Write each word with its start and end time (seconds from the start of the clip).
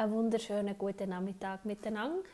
Einen 0.00 0.12
wunderschönen 0.12 0.78
guten 0.78 1.10
Nachmittag 1.10 1.66
miteinander. 1.66 2.26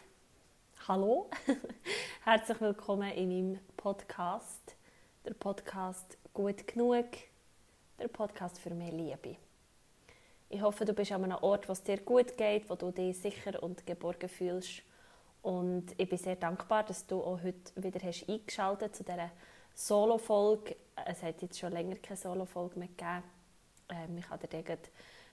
Hallo, 0.87 1.29
herzlich 2.25 2.61
willkommen 2.61 3.11
in 3.11 3.29
meinem 3.29 3.59
Podcast, 3.77 4.77
der 5.25 5.35
Podcast 5.35 6.17
Gut 6.33 6.65
genug, 6.65 7.07
der 7.99 8.07
Podcast 8.07 8.61
für 8.61 8.71
mehr 8.71 8.93
Liebe. 8.93 9.35
Ich 10.49 10.63
hoffe, 10.63 10.85
du 10.85 10.93
bist 10.93 11.11
an 11.11 11.25
einem 11.25 11.39
Ort, 11.39 11.69
wo 11.69 11.73
es 11.73 11.83
dir 11.83 11.97
gut 11.97 12.37
geht, 12.37 12.71
wo 12.71 12.77
du 12.77 12.93
dich 12.93 13.19
sicher 13.19 13.61
und 13.61 13.85
geborgen 13.85 14.29
fühlst. 14.29 14.83
Und 15.43 15.87
ich 15.99 16.09
bin 16.09 16.19
sehr 16.19 16.37
dankbar, 16.37 16.85
dass 16.85 17.05
du 17.05 17.21
auch 17.21 17.43
heute 17.43 17.73
wieder 17.75 17.99
hast 17.99 18.29
eingeschaltet 18.29 18.95
zu 18.95 19.03
dieser 19.03 19.33
Solo-Folge. 19.75 20.77
Es 21.05 21.21
hat 21.21 21.43
jetzt 21.43 21.59
schon 21.59 21.73
länger 21.73 21.97
keine 21.97 22.17
Solo-Folge 22.17 22.79
mehr 22.79 22.87
gegeben. 22.97 23.25
Ähm, 23.89 24.19
ich 24.19 24.29
kann 24.29 24.39
dir 24.39 24.79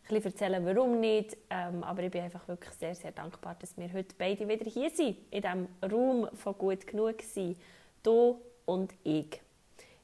bisschen 0.08 0.26
erzählen, 0.26 0.66
warum 0.66 1.00
nicht. 1.00 1.38
Ähm, 1.50 1.84
aber 1.84 2.04
ich 2.04 2.12
bin 2.12 2.24
einfach 2.24 2.48
wirklich 2.48 2.74
sehr, 2.74 2.96
sehr 2.96 3.12
dankbar, 3.12 3.56
dass 3.60 3.78
wir 3.78 3.92
heute 3.94 4.16
beide 4.18 4.48
wieder 4.48 4.70
hier 4.70 4.90
sind, 4.90 5.18
in 5.32 5.42
diesem 5.42 5.68
Raum 5.82 6.28
von 6.34 6.58
gut 6.58 6.86
genug 6.86 7.22
sein. 7.22 7.56
Du 8.02 8.42
und 8.66 8.94
ich. 9.04 9.42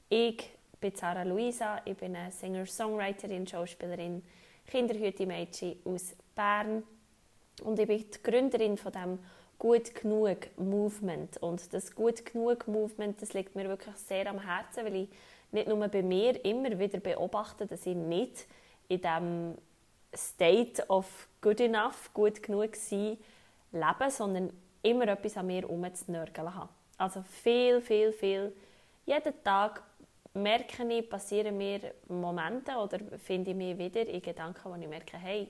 Ich 0.09 0.51
bin 0.79 0.95
Sarah 0.95 1.23
Luisa, 1.23 1.81
ich 1.85 1.97
bin 1.97 2.15
eine 2.15 2.31
Singer-Songwriterin, 2.31 3.45
Schauspielerin, 3.45 4.23
Kinderhüte-Mädchen 4.67 5.77
aus 5.83 6.15
Bern 6.35 6.83
und 7.63 7.79
ich 7.79 7.87
bin 7.87 7.97
die 7.97 8.23
Gründerin 8.23 8.77
von 8.77 8.91
dem 8.91 9.19
Gut 9.57 9.93
genug 9.93 10.47
Movement. 10.57 11.35
Und 11.43 11.73
das 11.73 11.93
Gut 11.93 12.25
genug 12.25 12.67
Movement, 12.69 13.21
das 13.21 13.33
liegt 13.33 13.55
mir 13.55 13.67
wirklich 13.67 13.95
sehr 13.97 14.27
am 14.27 14.39
Herzen, 14.39 14.85
weil 14.85 14.95
ich 14.95 15.09
nicht 15.51 15.67
nur 15.67 15.85
bei 15.89 16.01
mir 16.01 16.43
immer 16.45 16.79
wieder 16.79 17.01
beobachte, 17.01 17.65
dass 17.65 17.85
ich 17.85 17.95
nicht 17.95 18.47
in 18.87 19.01
dem 19.01 19.55
State 20.13 20.83
of 20.89 21.27
good 21.41 21.59
enough, 21.59 22.11
gut 22.13 22.41
genug 22.41 22.75
sein, 22.75 23.17
leben, 23.71 24.09
sondern 24.09 24.49
immer 24.81 25.07
etwas 25.07 25.37
an 25.37 25.47
mir 25.47 25.61
herumzunörgeln 25.61 26.53
haben. 26.53 26.69
Also 26.97 27.23
viel, 27.23 27.81
viel, 27.81 28.11
viel. 28.11 28.53
Jeden 29.05 29.43
Tag 29.43 29.83
merke 30.33 30.83
ich, 30.87 31.09
passieren 31.09 31.57
mir 31.57 31.93
Momente 32.07 32.75
oder 32.75 32.99
finde 33.17 33.51
ich 33.51 33.57
mich 33.57 33.77
wieder 33.77 34.05
in 34.07 34.21
Gedanken, 34.21 34.71
wo 34.71 34.75
ich 34.75 34.87
merke, 34.87 35.17
hey, 35.17 35.47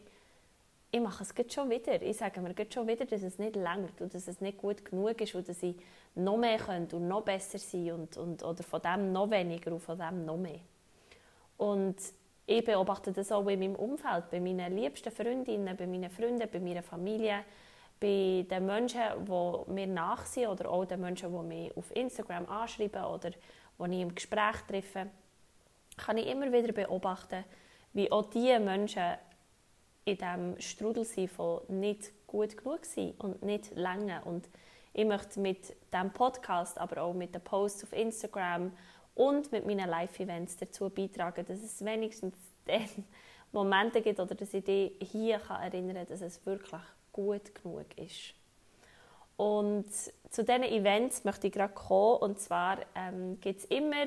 ich 0.92 1.00
mache 1.00 1.24
es 1.24 1.54
schon 1.54 1.70
wieder. 1.70 2.02
Ich 2.02 2.18
sage 2.18 2.42
mir 2.42 2.54
schon 2.72 2.88
wieder, 2.88 3.06
dass 3.06 3.22
es 3.22 3.38
nicht 3.38 3.56
langt 3.56 4.02
und 4.02 4.14
dass 4.14 4.28
es 4.28 4.42
nicht 4.42 4.58
gut 4.58 4.84
genug 4.84 5.22
ist 5.22 5.36
und 5.36 5.48
dass 5.48 5.62
ich 5.62 5.76
noch 6.16 6.38
mehr 6.38 6.58
könnte 6.58 6.96
und 6.96 7.08
noch 7.08 7.22
besser 7.22 7.60
sein 7.60 7.92
und, 7.92 8.18
und, 8.18 8.44
oder 8.44 8.64
von 8.64 8.82
dem 8.82 9.12
noch 9.12 9.30
weniger 9.30 9.72
und 9.72 9.82
von 9.82 9.98
dem 9.98 10.26
noch 10.26 10.38
mehr. 10.38 10.60
Und 11.58 11.98
ich 12.50 12.66
beobachte 12.66 13.12
das 13.12 13.32
auch 13.32 13.48
in 13.48 13.60
meinem 13.60 13.76
Umfeld, 13.76 14.32
bei 14.32 14.40
meinen 14.40 14.76
liebsten 14.76 15.12
Freundinnen, 15.12 15.78
bei 15.78 15.86
meinen 15.86 16.10
Freunden, 16.10 16.50
bei 16.52 16.60
meiner 16.60 16.82
Familie, 16.82 17.46
bei 18.00 18.44
den 18.50 18.66
Menschen, 18.66 19.02
die 19.24 19.72
mir 19.72 19.86
nachsehen 19.86 20.50
oder 20.50 20.68
auch 20.72 20.86
den 20.86 21.00
Menschen, 21.00 21.32
die 21.32 21.48
mich 21.48 21.78
auf 21.78 21.96
Instagram 21.96 22.48
anschreiben 22.48 23.04
oder 23.04 23.30
die 23.30 23.96
ich 23.96 24.02
im 24.02 24.16
Gespräch 24.16 24.56
treffe, 24.68 25.12
kann 25.96 26.18
ich 26.18 26.26
immer 26.26 26.52
wieder 26.52 26.74
beobachten, 26.74 27.44
wie 27.94 28.12
auch 28.12 28.32
diese 28.32 28.60
Menschen 28.60 29.14
in 30.06 30.18
diesem 30.18 30.60
Strudel 30.60 31.06
sind 31.06 31.30
von 31.30 31.62
nicht 31.68 32.12
gut 32.26 32.58
genug 32.58 32.84
sein 32.84 33.14
und 33.20 33.44
nicht 33.44 33.76
länger. 33.76 34.26
Und 34.26 34.50
ich 34.94 35.06
möchte 35.06 35.40
mit 35.40 35.76
diesem 35.94 36.12
Podcast, 36.14 36.80
aber 36.80 37.04
auch 37.04 37.14
mit 37.14 37.36
den 37.36 37.44
Posts 37.44 37.84
auf 37.84 37.94
Instagram 37.94 38.72
und 39.16 39.52
mit 39.52 39.66
meinen 39.66 39.90
Live-Events 39.90 40.58
dazu 40.58 40.90
beitragen, 40.90 41.46
dass 41.46 41.62
es 41.62 41.84
wenigstens 41.84 42.36
dann 42.66 43.06
Momente 43.52 44.02
gibt 44.02 44.20
oder 44.20 44.36
dass 44.36 44.54
ich 44.54 44.64
dich 44.64 44.94
hier 45.00 45.40
kann 45.40 45.62
erinnern 45.62 45.96
kann, 45.96 46.08
dass 46.08 46.22
es 46.22 46.46
wirklich 46.46 46.82
gut 47.12 47.56
genug 47.56 47.86
ist. 47.98 48.34
Und 49.38 49.92
zu 50.30 50.44
diesen 50.44 50.64
Events 50.64 51.24
möchte 51.24 51.48
ich 51.48 51.54
gerade 51.54 51.74
kommen. 51.74 52.18
Und 52.18 52.40
zwar 52.40 52.80
ähm, 52.94 53.40
gibt 53.40 53.60
es 53.60 53.66
immer 53.66 54.06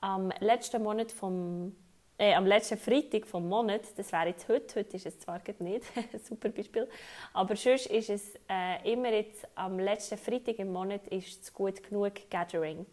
am 0.00 0.30
letzten 0.40 0.82
Monat 0.82 1.10
vom 1.10 1.74
äh, 2.18 2.34
am 2.34 2.46
letzten 2.46 2.78
Freitag 2.78 3.26
vom 3.26 3.48
Monat, 3.48 3.80
das 3.96 4.12
wäre 4.12 4.28
jetzt 4.28 4.46
heute, 4.48 4.78
heute 4.78 4.96
ist 4.96 5.06
es 5.06 5.18
zwar 5.18 5.40
nicht, 5.58 5.84
super 6.24 6.50
Beispiel, 6.50 6.88
aber 7.32 7.56
sonst 7.56 7.86
ist 7.86 8.10
es 8.10 8.34
äh, 8.48 8.92
immer 8.92 9.10
jetzt 9.10 9.48
am 9.56 9.78
letzten 9.78 10.18
Freitag 10.18 10.58
im 10.60 10.72
Monat 10.72 11.08
ist 11.08 11.40
das 11.40 11.52
Gut 11.52 11.82
Genug 11.82 12.12
Gathering. 12.30 12.86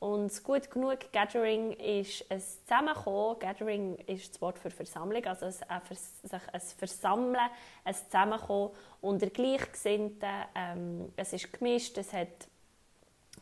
Und 0.00 0.44
gut 0.44 0.70
genug 0.70 1.12
Gathering 1.12 1.72
ist 1.72 2.24
ein 2.30 2.40
Zusammenkommen. 2.40 3.38
Gathering 3.40 3.96
ist 4.06 4.34
das 4.34 4.40
Wort 4.40 4.58
für 4.58 4.70
Versammlung, 4.70 5.24
also 5.26 5.46
ein, 5.46 5.52
sich 5.52 6.42
ein 6.52 6.60
Versammeln, 6.60 7.50
ein 7.84 7.94
Zusammenkommen 7.94 8.70
unter 9.00 9.28
Gleichgesinnten. 9.28 10.28
Ähm, 10.54 11.12
es 11.16 11.32
ist 11.32 11.52
gemischt, 11.52 11.98
es 11.98 12.12
hat 12.12 12.28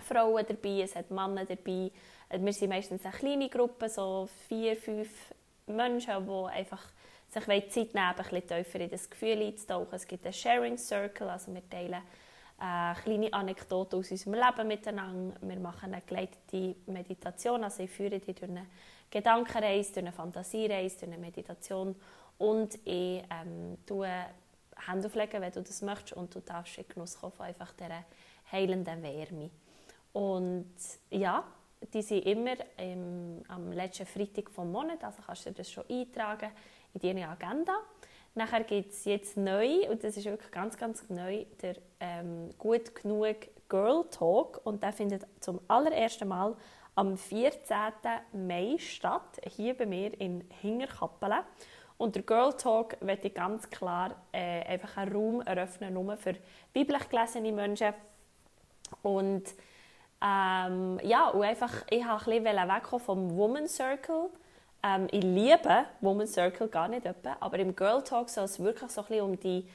Frauen 0.03 0.47
dabei, 0.49 0.81
es 0.83 0.97
hat 0.97 1.11
Männer 1.11 1.44
dabei. 1.44 1.91
Wir 2.31 2.53
sind 2.53 2.71
meistens 2.71 3.05
eine 3.05 3.15
kleine 3.15 3.49
Gruppe, 3.50 3.91
so 3.91 4.27
vier, 4.49 4.77
fünf 4.77 5.11
Menschen, 5.67 6.27
die 6.27 6.50
einfach 6.53 6.83
sich 7.28 7.44
Zeit 7.44 7.94
nehmen 7.94 7.97
ein 7.97 8.17
bisschen 8.17 8.47
tiefer 8.47 8.81
in 8.81 8.91
das 8.91 9.11
Gefühl 9.11 9.43
einzutauchen. 9.43 9.93
Es 9.94 10.06
gibt 10.06 10.25
einen 10.25 10.33
Sharing 10.33 10.78
Circle, 10.78 11.28
also 11.28 11.53
wir 11.53 11.69
teilen 11.69 12.03
äh, 12.61 12.94
kleine 13.03 13.33
Anekdoten 13.33 13.99
aus 13.99 14.11
unserem 14.11 14.34
Leben 14.34 14.69
miteinander. 14.69 15.37
Wir 15.41 15.59
machen 15.61 15.93
eine 15.93 16.03
geleitete 16.03 16.77
Meditation, 16.87 17.65
also 17.65 17.83
ich 17.83 17.91
führe 17.91 18.19
dich 18.19 18.34
durch 18.34 18.50
eine 18.50 18.67
Gedankenreise, 19.11 19.93
durch 19.93 20.06
eine 20.06 20.12
Fantasiereise, 20.12 20.99
durch 20.99 21.12
eine 21.12 21.19
Meditation 21.19 21.94
und 22.39 22.75
ich 22.84 23.22
ähm, 23.31 23.78
tue 23.87 24.09
Hände 24.87 25.06
auflegen, 25.06 25.41
wenn 25.41 25.53
du 25.53 25.62
das 25.62 25.83
möchtest 25.83 26.15
und 26.15 26.34
du 26.34 26.41
darfst 26.41 26.78
in 26.78 26.89
Genuss 26.89 27.19
kommen 27.19 27.33
von 27.33 27.47
einfach 27.47 27.72
dieser 27.72 28.05
heilenden 28.53 29.03
Wärme. 29.03 29.50
Und 30.12 30.75
ja, 31.11 31.44
die 31.93 32.03
sind 32.03 32.27
immer 32.27 32.56
im, 32.78 33.43
am 33.49 33.73
letzten 33.73 34.06
Freitag 34.06 34.50
vom 34.50 34.71
Monat, 34.71 35.03
also 35.05 35.23
kannst 35.25 35.47
du 35.47 35.53
das 35.53 35.71
schon 35.71 35.84
eintragen 35.88 36.50
in 36.94 37.00
deine 37.00 37.28
Agenda. 37.28 37.75
Nachher 38.37 38.65
gibt 38.65 38.93
es 38.93 39.07
jetzt 39.07 39.39
neu, 39.39 39.89
und 39.91 40.05
das 40.05 40.19
ist 40.19 40.27
wirklich 40.27 40.51
ganz, 40.51 40.77
ganz 40.77 41.09
neu, 41.09 41.47
der 41.63 41.77
ähm, 42.01 42.51
«Gut 42.59 42.95
genug 42.95 43.37
Girl 43.71 44.05
Talk». 44.11 44.61
Und 44.63 44.83
der 44.83 44.93
findet 44.93 45.27
zum 45.41 45.59
allerersten 45.69 46.29
Mal 46.29 46.55
am 46.97 47.17
14. 47.17 47.75
Mai 48.35 48.77
statt, 48.79 49.41
hier 49.57 49.75
bei 49.75 49.87
mir 49.87 50.21
in 50.21 50.45
Hingerkappelen. 50.61 51.45
Und 51.97 52.15
der 52.15 52.25
Girl 52.25 52.53
Talk 52.53 53.01
möchte 53.03 53.29
ich 53.29 53.35
ganz 53.35 53.71
klar 53.71 54.15
äh, 54.33 54.65
einfach 54.65 54.99
einen 54.99 55.15
Raum 55.15 55.41
eröffnen, 55.41 55.95
nur 55.95 56.15
für 56.19 56.35
weiblich 56.75 57.09
gelesene 57.09 57.53
Menschen. 57.53 57.95
Und 59.01 59.45
ähm, 60.23 61.01
ja, 61.03 61.29
und 61.31 61.43
einfach, 61.43 61.73
ich 61.89 62.07
wollte 62.07 62.33
ein 62.33 62.45
bisschen 62.45 62.69
wegkommen 62.69 63.03
vom 63.03 63.35
Woman 63.35 63.67
Circle 63.67 64.29
ähm, 64.82 65.09
ich 65.10 65.22
liebe 65.22 65.84
Women's 66.00 66.34
Circle 66.34 66.69
gar 66.69 66.88
nicht 66.88 67.06
etwa, 67.06 67.37
aber 67.41 67.59
im 67.59 67.75
Girl 67.75 68.03
Talk 68.03 68.28
soll 68.28 68.44
es 68.44 68.59
wirklich 68.59 68.91
so 68.91 69.04
ein 69.09 69.20
um 69.20 69.38
die 69.38 69.66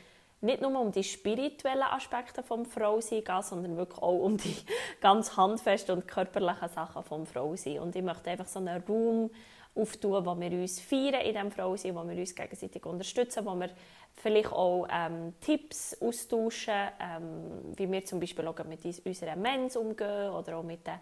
nicht 0.42 0.62
nur 0.62 0.80
um 0.80 0.92
die 0.92 1.04
spirituellen 1.04 1.84
Aspekte 1.84 2.42
vom 2.42 2.66
Frausein 2.66 3.24
gehen, 3.24 3.42
sondern 3.44 3.78
wirklich 3.78 4.02
auch 4.02 4.24
um 4.24 4.38
die 4.38 4.56
ganz 5.02 5.38
handfesten 5.38 5.96
und 5.96 6.08
körperlichen 6.08 6.70
Sachen 6.70 7.04
vom 7.04 7.26
Frausein. 7.28 7.80
Und 7.80 7.96
ich 7.96 8.02
möchte 8.02 8.32
einfach 8.32 8.48
so 8.48 8.60
einen 8.60 8.84
Raum 8.84 9.30
auftun, 9.76 10.26
wo 10.26 10.40
wir 10.40 10.52
uns 10.52 10.80
feiern 10.80 11.22
in 11.22 11.34
diesem 11.34 11.52
Frausein, 11.52 11.96
wo 11.96 12.08
wir 12.08 12.18
uns 12.18 12.36
gegenseitig 12.36 12.84
unterstützen, 12.86 13.46
wo 13.46 13.54
wir 13.56 13.70
vielleicht 14.16 14.52
auch 14.52 14.88
ähm, 14.92 15.34
Tipps 15.40 15.96
austauschen, 16.02 16.74
ähm, 17.00 17.76
wie 17.76 17.90
wir 17.90 18.04
zum 18.04 18.20
Beispiel 18.20 18.48
auch 18.48 18.64
mit 18.66 18.84
unserer 19.06 19.36
Mens 19.36 19.78
umgehen 19.78 20.32
oder 20.32 20.58
auch 20.58 20.64
mit 20.64 20.86
den 20.86 21.00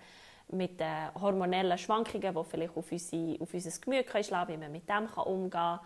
mit 0.52 0.80
den 0.80 1.14
hormonellen 1.20 1.78
Schwankungen, 1.78 2.34
die 2.34 2.44
vielleicht 2.44 2.76
auf, 2.76 2.92
unsere, 2.92 3.42
auf 3.42 3.54
unser 3.54 3.82
Gemüt 3.82 4.26
schlagen 4.26 4.54
wie 4.54 4.58
man 4.58 4.72
mit 4.72 4.90
dem 4.90 5.08
umgehen 5.08 5.50
kann. 5.50 5.80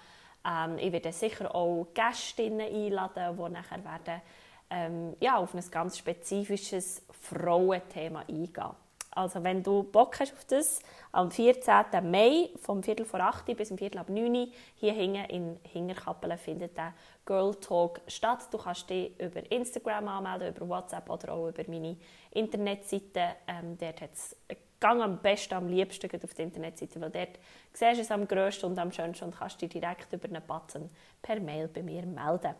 Ähm, 0.45 0.77
ich 0.77 0.91
werde 0.91 1.11
sicher 1.11 1.53
auch 1.53 1.87
Gästinnen 1.93 2.61
einladen, 2.61 3.37
die 3.37 3.51
nachher 3.51 3.83
werden, 3.83 4.21
ähm, 4.69 5.15
ja, 5.19 5.37
auf 5.37 5.53
ein 5.53 5.63
ganz 5.71 5.97
spezifisches 5.97 7.05
Frauenthema 7.11 8.21
eingehen. 8.21 8.82
Also 9.15 9.43
wenn 9.43 9.61
du 9.61 9.83
Bock 9.83 10.19
hast 10.19 10.33
auf 10.33 10.45
das, 10.45 10.81
am 11.11 11.29
14. 11.29 11.73
Mai 12.09 12.49
vom 12.61 12.81
Viertel 12.81 13.05
vor 13.05 13.19
8 13.19 13.55
bis 13.55 13.67
zum 13.67 13.77
Viertel 13.77 13.99
ab 13.99 14.09
9 14.09 14.51
hier 14.75 14.93
hinten 14.93 15.25
in 15.25 15.59
Hingerkappelen 15.71 16.37
findet 16.37 16.77
der 16.77 16.93
Girl 17.25 17.53
Talk 17.55 18.01
statt. 18.07 18.47
Du 18.51 18.57
kannst 18.57 18.89
dich 18.89 19.19
über 19.19 19.49
Instagram 19.51 20.07
anmelden, 20.07 20.55
über 20.55 20.67
WhatsApp 20.67 21.09
oder 21.09 21.33
auch 21.33 21.49
über 21.49 21.63
meine 21.67 21.97
Internetseite. 22.31 23.35
Ähm, 23.47 23.77
dort 23.79 24.01
hat 24.01 24.13
es 24.13 24.35
am 24.81 25.17
besten, 25.19 25.53
am 25.53 25.67
liebsten 25.67 26.09
auf 26.21 26.33
der 26.33 26.45
Internetseite, 26.45 26.99
weil 26.99 27.09
dort 27.09 27.39
siehst 27.71 27.97
du 27.97 28.01
es 28.01 28.11
am 28.11 28.27
grössten 28.27 28.65
und 28.65 28.79
am 28.79 28.91
schönsten 28.91 29.25
und 29.25 29.37
kannst 29.37 29.61
dich 29.61 29.69
direkt 29.69 30.11
über 30.11 30.27
einen 30.27 30.43
Button 30.45 30.89
per 31.21 31.39
Mail 31.39 31.67
bei 31.67 31.83
mir 31.83 32.05
melden. 32.05 32.53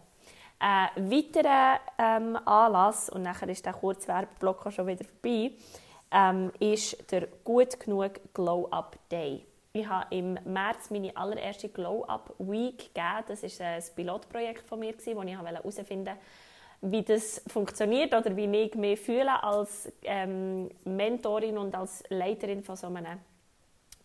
Äh, 0.60 0.88
weiterer 0.96 1.80
ähm, 1.98 2.38
Anlass, 2.46 3.10
und 3.10 3.24
nachher 3.24 3.50
ist 3.50 3.66
der 3.66 3.74
Kurzwerbeblock 3.74 4.72
schon 4.72 4.88
wieder 4.88 5.04
vorbei, 5.04 5.52
ähm, 6.14 6.52
ist 6.60 7.12
der 7.12 7.28
Gut 7.44 7.80
genug 7.80 8.20
Glow 8.34 8.68
Up 8.70 8.98
Day. 9.10 9.46
ich 9.74 9.88
habe 9.88 10.16
im 10.16 10.38
März 10.46 10.92
meine 10.92 11.16
allererste 11.18 11.68
Glow-Up 11.68 12.36
Week 12.38 12.94
gegeben. 12.94 13.24
Das 13.28 13.60
war 13.60 13.68
ein 13.68 13.84
Pilotprojekt 13.96 14.68
von 14.68 14.80
mir, 14.80 14.94
wo 14.94 15.22
ich 15.24 15.36
herausfinden 15.36 16.06
wollte, 16.06 16.20
wie 16.82 17.02
das 17.02 17.42
funktioniert 17.48 18.14
oder 18.14 18.36
wie 18.36 18.46
ich 18.46 18.76
mich 18.76 19.00
fühle 19.00 19.42
als 19.42 19.92
ähm, 20.04 20.70
Mentorin 20.84 21.58
und 21.58 21.74
als 21.74 22.04
Leiterin 22.10 22.62
von 22.62 22.76
so 22.76 22.88
einem 22.88 23.20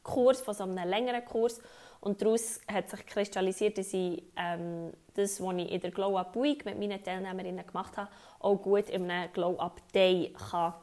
Kurs, 0.02 0.40
von 0.40 0.54
so 0.54 0.64
einem 0.64 0.88
längeren 0.88 1.24
Kurs. 1.24 1.60
Und 2.00 2.22
daraus 2.22 2.60
hat 2.72 2.88
sich 2.88 3.04
kristallisiert, 3.04 3.76
dass 3.76 3.92
ich 3.92 4.22
ähm, 4.36 4.92
das, 5.14 5.42
was 5.42 5.56
ich 5.56 5.70
in 5.70 5.80
der 5.80 5.90
Glow 5.90 6.16
Up 6.16 6.34
Week 6.36 6.64
mit 6.64 6.78
meinen 6.78 7.02
Teilnehmerinnen 7.02 7.66
gemacht 7.66 7.96
habe, 7.96 8.08
auch 8.38 8.56
gut 8.56 8.88
in 8.88 9.10
einem 9.10 9.32
Glow 9.32 9.58
Up 9.58 9.80
Day 9.92 10.32
kann, 10.50 10.74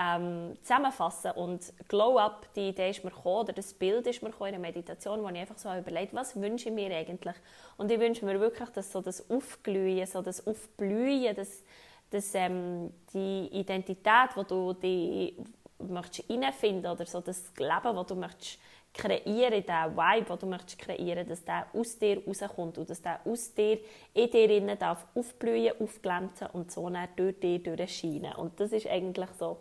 ähm, 0.00 0.56
zusammenfassen 0.62 1.32
Und 1.32 1.72
Glow 1.88 2.18
Up, 2.18 2.46
die 2.54 2.68
Idee 2.68 2.90
ist 2.90 3.04
mir 3.04 3.10
gekommen, 3.10 3.40
oder 3.40 3.52
das 3.52 3.74
Bild 3.74 4.06
ist 4.06 4.22
mir 4.22 4.30
gekommen 4.30 4.54
in 4.54 4.60
der 4.62 4.70
Meditation, 4.72 5.22
wo 5.22 5.28
ich 5.28 5.38
einfach 5.38 5.58
so 5.58 5.74
überlegt 5.74 6.14
was 6.14 6.40
wünsche 6.40 6.68
ich 6.68 6.74
mir 6.74 6.94
eigentlich? 6.94 7.34
Und 7.76 7.90
ich 7.90 7.98
wünsche 7.98 8.24
mir 8.24 8.38
wirklich, 8.38 8.68
dass 8.70 8.92
so 8.92 9.00
das 9.00 9.28
Aufglühen, 9.30 10.06
so 10.06 10.22
das 10.22 10.46
Aufblühen, 10.46 11.34
das, 11.34 11.64
das, 12.10 12.34
ähm, 12.34 12.92
die 13.12 13.48
Identität, 13.52 14.30
wo 14.36 14.42
du 14.44 14.72
die 14.74 15.36
möchtest 15.78 16.28
reinfinden 16.30 16.90
oder 16.90 17.06
so 17.06 17.20
das 17.20 17.52
Leben, 17.56 17.96
das 17.96 18.06
du 18.06 18.14
möchtest 18.14 18.58
kreieren, 18.94 19.64
den 19.64 19.96
Vibe, 19.96 20.26
den 20.26 20.38
du 20.38 20.46
möchtest 20.46 20.78
kreieren, 20.78 21.28
dass 21.28 21.44
der 21.44 21.66
aus 21.72 21.98
dir 21.98 22.22
rauskommt 22.24 22.78
und 22.78 22.90
dass 22.90 23.02
der 23.02 23.20
aus 23.24 23.54
dir, 23.54 23.78
in 24.14 24.30
dir 24.30 24.50
innen 24.50 24.78
darf 24.78 25.06
aufblühen, 25.14 25.72
aufglänzen 25.80 26.48
und 26.52 26.72
so 26.72 26.88
dann 26.88 27.08
durch 27.16 27.38
dich 27.38 27.62
durchscheinen. 27.62 28.34
Und 28.34 28.58
das 28.58 28.72
ist 28.72 28.86
eigentlich 28.86 29.30
so 29.38 29.58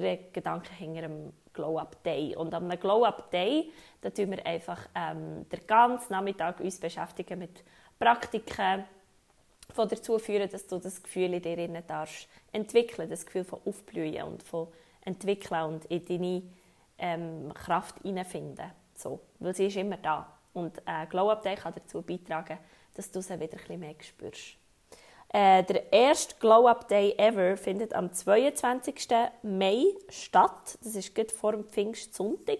der 0.00 0.16
Gedanke 0.32 0.72
hinter 0.74 1.02
dem 1.02 1.32
Glow-Up 1.52 2.02
Day. 2.04 2.36
Und 2.36 2.54
am 2.54 2.68
Glow-Up 2.68 3.30
Day, 3.30 3.70
da 4.00 4.10
tun 4.10 4.30
wir 4.30 4.44
einfach 4.46 4.88
ähm, 4.94 5.48
den 5.48 5.66
ganzen 5.66 6.12
Nachmittag 6.12 6.60
uns 6.60 6.78
beschäftigen 6.78 7.38
mit 7.38 7.64
Praktiken, 7.98 8.84
die 9.70 9.88
dazu 9.88 10.18
führen, 10.18 10.48
dass 10.50 10.66
du 10.66 10.78
das 10.78 11.02
Gefühl 11.02 11.34
in 11.34 11.42
dir 11.42 11.58
innen 11.58 11.86
darfst 11.86 12.28
entwickeln, 12.52 13.08
das 13.10 13.26
Gefühl 13.26 13.44
von 13.44 13.60
Aufblühen 13.64 14.22
und 14.22 14.42
von 14.42 14.68
entwickeln 15.04 15.62
und 15.64 15.84
in 15.86 16.04
deine 16.04 16.42
ähm, 16.98 17.52
Kraft 17.54 18.00
hineinfinden. 18.02 18.70
So, 18.94 19.20
weil 19.38 19.54
sie 19.54 19.66
ist 19.66 19.76
immer 19.76 19.96
da. 19.96 20.32
Und 20.52 20.78
äh, 20.86 21.06
Glow 21.08 21.30
Up 21.30 21.42
Day 21.42 21.56
kann 21.56 21.74
dazu 21.74 22.02
beitragen, 22.02 22.58
dass 22.94 23.10
du 23.10 23.20
sie 23.20 23.34
wieder 23.34 23.52
ein 23.52 23.58
bisschen 23.58 23.80
mehr 23.80 23.94
spürst. 24.00 24.56
Äh, 25.28 25.64
der 25.64 25.92
erste 25.92 26.36
Glow 26.38 26.66
Up 26.66 26.88
Day 26.88 27.14
ever 27.18 27.56
findet 27.56 27.94
am 27.94 28.12
22. 28.12 29.08
Mai 29.42 29.84
statt. 30.08 30.78
Das 30.82 30.94
ist 30.94 31.14
gut 31.14 31.32
vor 31.32 31.52
dem 31.52 31.64
Pfingstsonntag. 31.64 32.58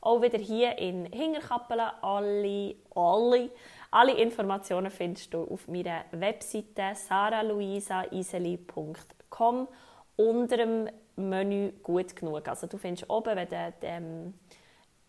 Auch 0.00 0.22
wieder 0.22 0.38
hier 0.38 0.78
in 0.78 1.06
Hingerkappelen. 1.06 1.90
Alle, 2.02 2.76
alle, 2.94 3.50
alle 3.90 4.12
Informationen 4.12 4.90
findest 4.90 5.34
du 5.34 5.42
auf 5.44 5.68
meiner 5.68 6.04
Webseite 6.12 6.94
saraluisaiseli.com 6.94 9.68
unter 10.16 10.56
dem 10.56 10.88
Menü 11.16 11.72
gut 11.82 12.14
genug. 12.14 12.46
Also 12.48 12.66
du 12.66 12.78
findest 12.78 13.10
oben, 13.10 13.36
wenn 13.36 13.48
du 13.48 13.74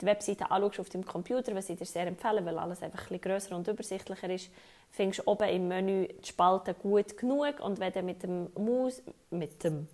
die 0.01 0.05
Webseite 0.05 0.49
anschaust 0.49 0.79
auf 0.79 0.89
deinem 0.89 1.05
Computer, 1.05 1.53
was 1.55 1.69
ich 1.69 1.77
dir 1.77 1.85
sehr 1.85 2.07
empfehle, 2.07 2.45
weil 2.45 2.57
alles 2.57 2.81
einfach 2.81 3.09
ein 3.11 3.19
grösser 3.19 3.55
und 3.55 3.67
übersichtlicher 3.67 4.29
ist, 4.29 4.49
findest 4.89 5.19
du 5.19 5.31
oben 5.31 5.49
im 5.49 5.67
Menü 5.67 6.07
die 6.07 6.27
Spalte 6.27 6.73
gut 6.73 7.17
genug 7.17 7.59
und 7.59 7.79
wenn 7.79 7.91
du 7.91 8.01
mit 8.01 8.23
dem 8.23 8.49
Maus, 8.55 9.01
mit 9.29 9.63
dem, 9.63 9.87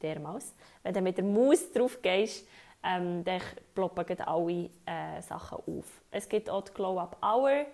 der 0.00 0.18
Maus, 0.20 0.54
wenn 0.82 0.94
du 0.94 1.00
mit 1.00 1.16
der 1.16 1.24
Maus 1.24 1.70
drauf 1.72 2.00
gehst, 2.02 2.46
ähm, 2.84 3.22
dann 3.24 3.40
ploppen 3.74 4.20
alle 4.20 4.70
äh, 4.86 5.22
Sachen 5.22 5.58
auf. 5.58 6.02
Es 6.10 6.28
gibt 6.28 6.50
auch 6.50 6.62
die 6.62 6.72
Glow 6.74 6.98
Up 6.98 7.16
Hour, 7.22 7.66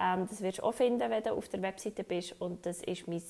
ähm, 0.00 0.26
das 0.28 0.40
wirst 0.40 0.58
du 0.58 0.62
auch 0.62 0.72
finden, 0.72 1.10
wenn 1.10 1.22
du 1.22 1.32
auf 1.32 1.48
der 1.48 1.60
Webseite 1.60 2.04
bist 2.04 2.40
und 2.40 2.64
das 2.64 2.82
ist 2.82 3.06
mein 3.06 3.22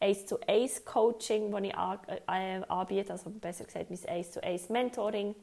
1 0.00 0.26
zu 0.26 0.38
1 0.46 0.84
Coaching, 0.84 1.50
das 1.50 1.62
ich 1.62 1.72
äh, 1.72 2.62
anbiete, 2.68 3.12
also 3.12 3.30
besser 3.30 3.64
gesagt 3.64 3.90
mein 3.90 4.06
1 4.06 4.32
zu 4.32 4.42
1 4.42 4.68
Mentoring. 4.68 5.34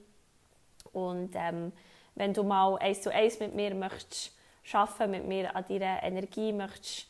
Und 0.94 1.32
ähm, 1.36 1.72
wenn 2.16 2.34
du 2.34 2.44
mal 2.44 2.78
1 2.78 3.02
zu 3.02 3.14
1 3.14 3.40
mit 3.40 3.56
mir 3.56 3.74
möchtest 3.76 4.36
arbeiten, 4.72 5.12
mit 5.12 5.28
mir 5.28 5.56
an 5.56 5.66
deiner 5.68 6.04
Energie 6.04 6.54
möchtest 6.54 7.08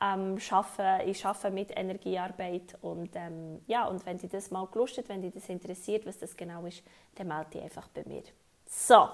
ähm, 0.00 0.38
arbeiten, 0.50 1.08
ich 1.08 1.24
arbeite 1.24 1.50
mit 1.50 1.76
Energiearbeit 1.76 2.76
und 2.80 3.10
ähm, 3.14 3.60
ja, 3.66 3.86
und 3.86 4.04
wenn 4.06 4.18
dich 4.18 4.30
das 4.30 4.50
mal 4.50 4.66
gelustet, 4.66 5.08
wenn 5.08 5.22
dich 5.22 5.34
das 5.34 5.48
interessiert, 5.48 6.06
was 6.06 6.18
das 6.18 6.36
genau 6.36 6.64
ist, 6.64 6.82
dann 7.16 7.28
melde 7.28 7.50
dich 7.50 7.62
einfach 7.62 7.88
bei 7.88 8.02
mir. 8.06 8.22
So, 8.66 9.08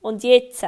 und 0.00 0.22
jetzt, 0.22 0.66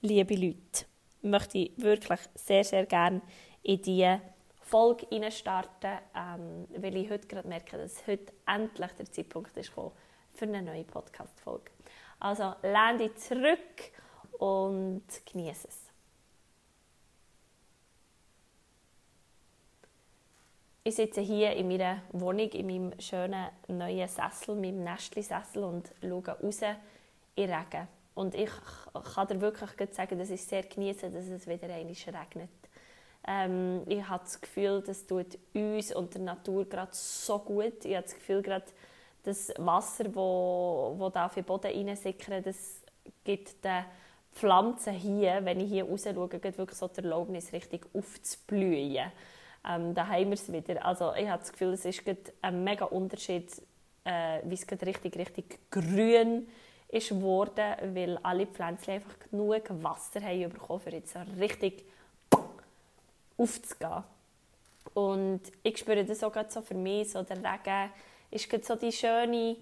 liebe 0.00 0.34
Leute, 0.34 0.86
möchte 1.22 1.58
ich 1.58 1.72
wirklich 1.76 2.20
sehr, 2.34 2.64
sehr 2.64 2.86
gerne 2.86 3.20
in 3.62 3.82
die 3.82 4.18
Folge 4.62 5.30
starten, 5.30 5.98
ähm, 6.14 6.66
weil 6.76 6.96
ich 6.96 7.10
heute 7.10 7.26
gerade 7.26 7.48
merke, 7.48 7.78
dass 7.78 8.06
heute 8.06 8.32
endlich 8.46 8.90
der 8.92 9.10
Zeitpunkt 9.10 9.56
ist 9.56 9.70
für 9.70 10.44
eine 10.44 10.62
neue 10.62 10.84
Podcast-Folge. 10.84 11.70
Also 12.20 12.54
lehn 12.62 12.98
dich 12.98 13.16
zurück 13.16 13.92
und 14.38 15.02
genieße 15.30 15.68
es. 15.68 15.88
Ich 20.84 20.94
sitze 20.94 21.20
hier 21.20 21.52
in 21.52 21.68
meiner 21.68 22.00
Wohnung, 22.12 22.48
in 22.48 22.66
meinem 22.66 22.98
schönen 23.00 23.48
neuen 23.68 24.08
Sessel, 24.08 24.54
meinem 24.54 24.84
Nestli-Sessel 24.84 25.62
und 25.62 25.92
schaue 26.00 26.28
raus 26.28 26.60
in 27.34 27.50
Regen. 27.50 27.88
Und 28.14 28.34
ich 28.34 28.50
kann 29.14 29.28
dir 29.28 29.40
wirklich 29.40 29.70
sagen, 29.92 30.18
dass 30.18 30.30
ich 30.30 30.42
sehr 30.42 30.62
genieße, 30.62 31.10
dass 31.10 31.26
es 31.26 31.46
wieder 31.46 31.72
einmal 31.72 31.94
regnet. 31.94 32.50
Ähm, 33.26 33.82
ich 33.86 34.08
habe 34.08 34.24
das 34.24 34.40
Gefühl, 34.40 34.82
das 34.84 35.06
tut 35.06 35.38
uns 35.52 35.94
und 35.94 36.14
der 36.14 36.22
Natur 36.22 36.64
gerade 36.64 36.92
so 36.92 37.38
gut. 37.38 37.84
Ich 37.84 37.94
habe 37.94 38.04
das 38.04 38.14
Gefühl, 38.14 38.40
gerade 38.40 38.64
das 39.28 39.52
Wasser, 39.58 40.04
das 40.04 40.14
wo, 40.14 40.94
wo 40.96 41.10
da 41.10 41.26
auf 41.26 41.34
den 41.34 41.44
Boden 41.44 41.70
reinsickert, 41.70 42.46
das 42.46 42.80
gibt 43.24 43.64
den 43.64 43.84
Pflanzen 44.32 44.94
hier, 44.94 45.44
wenn 45.44 45.60
ich 45.60 45.68
hier 45.68 45.84
raus 45.84 46.04
schaue, 46.04 46.30
wirklich 46.30 46.78
so 46.78 46.88
die 46.88 47.02
Erlaubnis, 47.02 47.52
richtig 47.52 47.86
aufzublühen. 47.92 49.12
Ähm, 49.68 49.94
da 49.94 50.06
haben 50.06 50.26
wir 50.26 50.32
es 50.32 50.50
wieder. 50.50 50.84
Also 50.84 51.14
ich 51.14 51.28
habe 51.28 51.40
das 51.40 51.52
Gefühl, 51.52 51.72
es 51.74 51.84
ist 51.84 52.02
ein 52.40 52.64
mega 52.64 52.86
Unterschied, 52.86 53.50
äh, 54.04 54.40
wie 54.44 54.54
es 54.54 54.66
richtig, 54.70 55.16
richtig 55.16 55.58
grün 55.70 56.48
ist 56.88 57.10
geworden, 57.10 57.94
weil 57.94 58.18
alle 58.22 58.46
Pflanzen 58.46 58.92
einfach 58.92 59.18
genug 59.30 59.62
Wasser 59.82 60.22
haben 60.22 60.48
bekommen, 60.48 60.80
um 60.86 60.92
jetzt 60.92 61.12
so 61.12 61.18
richtig 61.38 61.84
aufzugehen. 63.36 64.04
Und 64.94 65.42
ich 65.62 65.76
spüre 65.76 66.04
das 66.04 66.24
auch 66.24 66.32
so 66.48 66.62
für 66.62 66.74
mich, 66.74 67.10
so 67.10 67.22
der 67.22 67.36
Regen 67.36 67.90
ist 68.30 68.64
so 68.64 68.76
die 68.76 68.92
schöne 68.92 69.56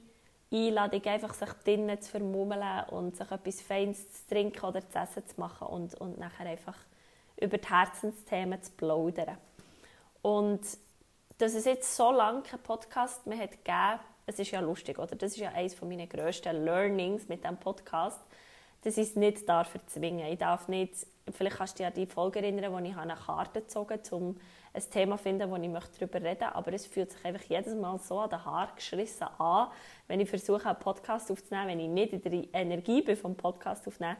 Einladung, 0.52 1.04
einfach 1.04 1.34
sich 1.34 1.48
drinnen 1.64 2.00
zu 2.00 2.10
vermummeln 2.10 2.84
und 2.90 3.16
sich 3.16 3.30
etwas 3.30 3.60
Feines 3.60 4.10
zu 4.12 4.28
trinken 4.28 4.64
oder 4.64 4.88
zu 4.88 4.98
essen 4.98 5.26
zu 5.26 5.40
machen 5.40 5.66
und, 5.68 5.94
und 5.94 6.18
nachher 6.18 6.46
einfach 6.46 6.76
über 7.40 7.58
die 7.58 7.68
Herzensthemen 7.68 8.62
zu 8.62 8.72
plaudern. 8.72 9.36
Und 10.22 10.60
dass 11.38 11.54
es 11.54 11.64
jetzt 11.64 11.94
so 11.94 12.10
lange 12.10 12.42
keinen 12.42 12.62
Podcast 12.62 13.26
mehr 13.26 13.38
hat 13.38 13.52
gegeben, 13.52 14.00
es 14.26 14.38
ist 14.38 14.50
ja 14.50 14.60
lustig, 14.60 14.98
oder? 14.98 15.14
Das 15.14 15.32
ist 15.32 15.38
ja 15.38 15.50
eines 15.50 15.80
meiner 15.80 16.06
grössten 16.06 16.64
Learnings 16.64 17.28
mit 17.28 17.44
diesem 17.44 17.58
Podcast, 17.58 18.20
dass 18.82 18.96
ich 18.96 19.10
es 19.10 19.16
nicht 19.16 19.48
darf 19.48 19.72
erzwingen. 19.74 20.26
Ich 20.26 20.38
darf 20.38 20.66
nicht, 20.66 21.06
vielleicht 21.32 21.56
kannst 21.56 21.74
du 21.74 21.82
dich 21.82 21.86
an 21.86 21.94
die 21.94 22.06
Folge 22.06 22.40
erinnern, 22.40 22.72
wo 22.72 22.78
ich 22.78 22.96
eine 22.96 23.14
Karte 23.14 23.60
gezogen 23.60 23.98
habe, 23.98 24.16
um 24.16 24.36
ein 24.72 24.82
Thema 24.90 25.16
zu 25.16 25.22
finden, 25.24 25.50
wo 25.50 25.56
ich 25.56 25.70
darüber 25.98 26.14
reden 26.14 26.24
möchte. 26.24 26.54
Aber 26.54 26.72
es 26.72 26.86
fühlt 26.86 27.10
sich 27.10 27.24
einfach 27.24 27.44
jedes 27.44 27.74
Mal 27.74 27.98
so 27.98 28.20
an 28.20 28.30
den 28.30 28.44
Haaren 28.44 28.74
geschrissen 28.76 29.26
an, 29.38 29.68
wenn 30.06 30.20
ich 30.20 30.28
versuche, 30.28 30.68
einen 30.68 30.78
Podcast 30.78 31.30
aufzunehmen, 31.30 31.68
wenn 31.68 31.80
ich 31.80 31.88
nicht 31.88 32.12
in 32.12 32.22
der 32.22 32.60
Energie 32.60 33.02
bin 33.02 33.16
vom 33.16 33.34
Podcast 33.34 33.86
aufzunehmen, 33.86 34.16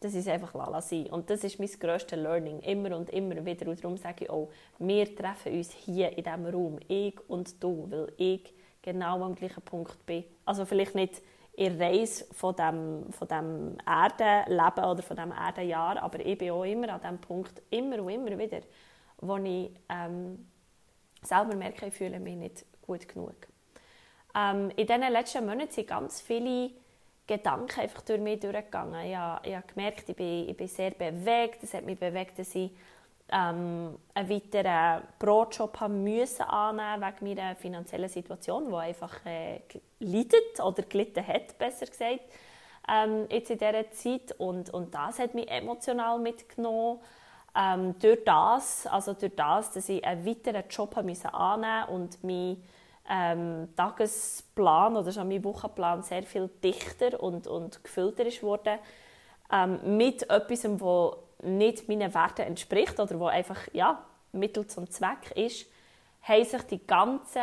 das 0.00 0.14
ist 0.14 0.28
einfach 0.28 0.54
lala 0.54 0.80
sein. 0.80 1.06
Und 1.06 1.28
das 1.28 1.42
ist 1.44 1.58
mein 1.58 1.68
grösstes 1.68 2.18
Learning, 2.18 2.60
immer 2.60 2.96
und 2.96 3.10
immer 3.10 3.44
wieder. 3.44 3.68
Und 3.68 3.82
darum 3.82 3.96
sage 3.96 4.24
ich 4.24 4.30
auch, 4.30 4.48
wir 4.78 5.14
treffen 5.14 5.52
uns 5.52 5.72
hier 5.72 6.16
in 6.16 6.24
diesem 6.24 6.46
Raum, 6.46 6.78
ich 6.86 7.18
und 7.28 7.62
du, 7.62 7.86
weil 7.90 8.12
ich 8.16 8.54
genau 8.80 9.22
am 9.24 9.34
gleichen 9.34 9.62
Punkt 9.62 10.06
bin. 10.06 10.24
Also 10.44 10.64
vielleicht 10.64 10.94
nicht 10.94 11.20
in 11.58 11.76
Reise 11.82 12.24
von 12.32 12.54
dem, 12.54 13.12
von 13.12 13.26
dem 13.26 13.78
Erdenleben 13.84 14.84
oder 14.84 15.02
von 15.02 15.16
dem 15.16 15.32
Erdenjahr, 15.32 16.00
aber 16.00 16.24
ich 16.24 16.38
bin 16.38 16.52
auch 16.52 16.62
immer 16.62 16.88
an 16.90 17.00
diesem 17.00 17.18
Punkt, 17.18 17.60
immer 17.70 18.00
und 18.00 18.10
immer 18.10 18.38
wieder, 18.38 18.60
wo 19.20 19.36
ich 19.38 19.72
ähm, 19.88 20.46
selber 21.20 21.56
merke, 21.56 21.86
ich 21.86 21.94
fühle 21.94 22.20
mich 22.20 22.36
nicht 22.36 22.64
gut 22.80 23.08
genug. 23.08 23.34
Ähm, 24.36 24.70
in 24.76 24.86
diesen 24.86 25.12
letzten 25.12 25.46
Monaten 25.46 25.72
sind 25.72 25.88
ganz 25.88 26.20
viele 26.20 26.70
Gedanken 27.26 27.80
einfach 27.80 28.02
durch 28.02 28.20
mich 28.20 28.38
durchgegangen. 28.38 29.04
Ich 29.06 29.16
habe, 29.16 29.48
ich 29.48 29.56
habe 29.56 29.66
gemerkt, 29.66 30.08
ich 30.08 30.16
bin, 30.16 30.48
ich 30.48 30.56
bin 30.56 30.68
sehr 30.68 30.92
bewegt. 30.92 31.64
Es 31.64 31.74
hat 31.74 31.84
mich 31.84 31.98
bewegt, 31.98 32.38
dass 32.38 32.54
ich 32.54 32.70
ähm, 33.30 33.98
einen 34.14 34.30
weiteren 34.30 35.02
Brotjob 35.18 35.80
haben 35.80 36.02
müssen 36.02 36.42
annehmen 36.42 37.02
wegen 37.20 37.36
meiner 37.36 37.54
finanziellen 37.56 38.08
Situation, 38.08 38.68
die 38.68 38.74
einfach 38.74 39.24
äh, 39.26 39.60
leidet 40.00 40.60
oder 40.62 40.82
gelitten 40.82 41.26
hat, 41.26 41.58
besser 41.58 41.86
gesagt. 41.86 42.20
ähm, 42.88 43.26
jetzt 43.30 43.50
in 43.50 43.58
dieser 43.58 43.90
Zeit 43.90 44.32
und, 44.38 44.70
und 44.70 44.94
das 44.94 45.18
hat 45.18 45.34
mich 45.34 45.50
emotional 45.50 46.18
mitgenommen. 46.18 47.00
Ähm, 47.56 47.94
durch 47.98 48.24
das, 48.24 48.86
also 48.86 49.14
durch 49.14 49.34
das, 49.34 49.72
dass 49.72 49.88
ich 49.88 50.04
einen 50.04 50.24
weiteren 50.24 50.64
Job 50.68 51.02
musste 51.02 51.32
annehmen 51.32 51.88
und 51.88 52.22
mein 52.22 52.62
ähm, 53.10 53.68
Tagesplan 53.74 54.96
oder 54.96 55.12
schon 55.12 55.28
mein 55.28 55.42
Wochenplan 55.44 56.02
sehr 56.02 56.22
viel 56.22 56.48
dichter 56.62 57.20
und, 57.22 57.46
und 57.46 57.82
gefüllter 57.82 58.26
ist 58.26 58.42
worden, 58.42 58.78
ähm, 59.50 59.96
mit 59.96 60.28
etwas, 60.30 60.62
das 60.62 61.12
nicht 61.42 61.88
meinen 61.88 62.12
Werten 62.14 62.42
entspricht 62.42 62.98
oder 62.98 63.18
wo 63.18 63.26
einfach 63.26 63.68
ja, 63.72 64.04
Mittel 64.32 64.66
zum 64.66 64.90
Zweck 64.90 65.30
ist, 65.34 65.66
haben 66.22 66.44
sich 66.44 66.62
die 66.62 66.86
ganzen 66.86 67.42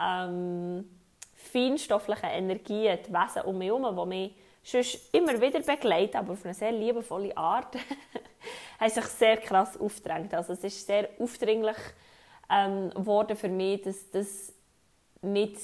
ähm, 0.00 0.88
feinstofflichen 1.34 2.30
Energien, 2.30 2.98
die 3.06 3.12
Wesen 3.12 3.42
um 3.42 3.58
mich 3.58 3.68
herum, 3.68 3.96
die 3.96 4.06
mich 4.06 4.34
sonst 4.62 5.14
immer 5.14 5.40
wieder 5.40 5.60
begleiten, 5.60 6.18
aber 6.18 6.34
auf 6.34 6.44
eine 6.44 6.54
sehr 6.54 6.72
liebevolle 6.72 7.36
Art, 7.36 7.76
haben 8.80 8.90
sich 8.90 9.04
sehr 9.04 9.36
krass 9.38 9.78
aufgedrängt. 9.78 10.34
Also 10.34 10.52
es 10.52 10.62
ist 10.64 10.86
sehr 10.86 11.08
aufdringlich 11.18 11.76
ähm, 12.50 12.90
geworden 12.90 13.36
für 13.36 13.48
mich, 13.48 13.82
dass 13.82 14.10
das 14.10 14.52
nicht 15.22 15.58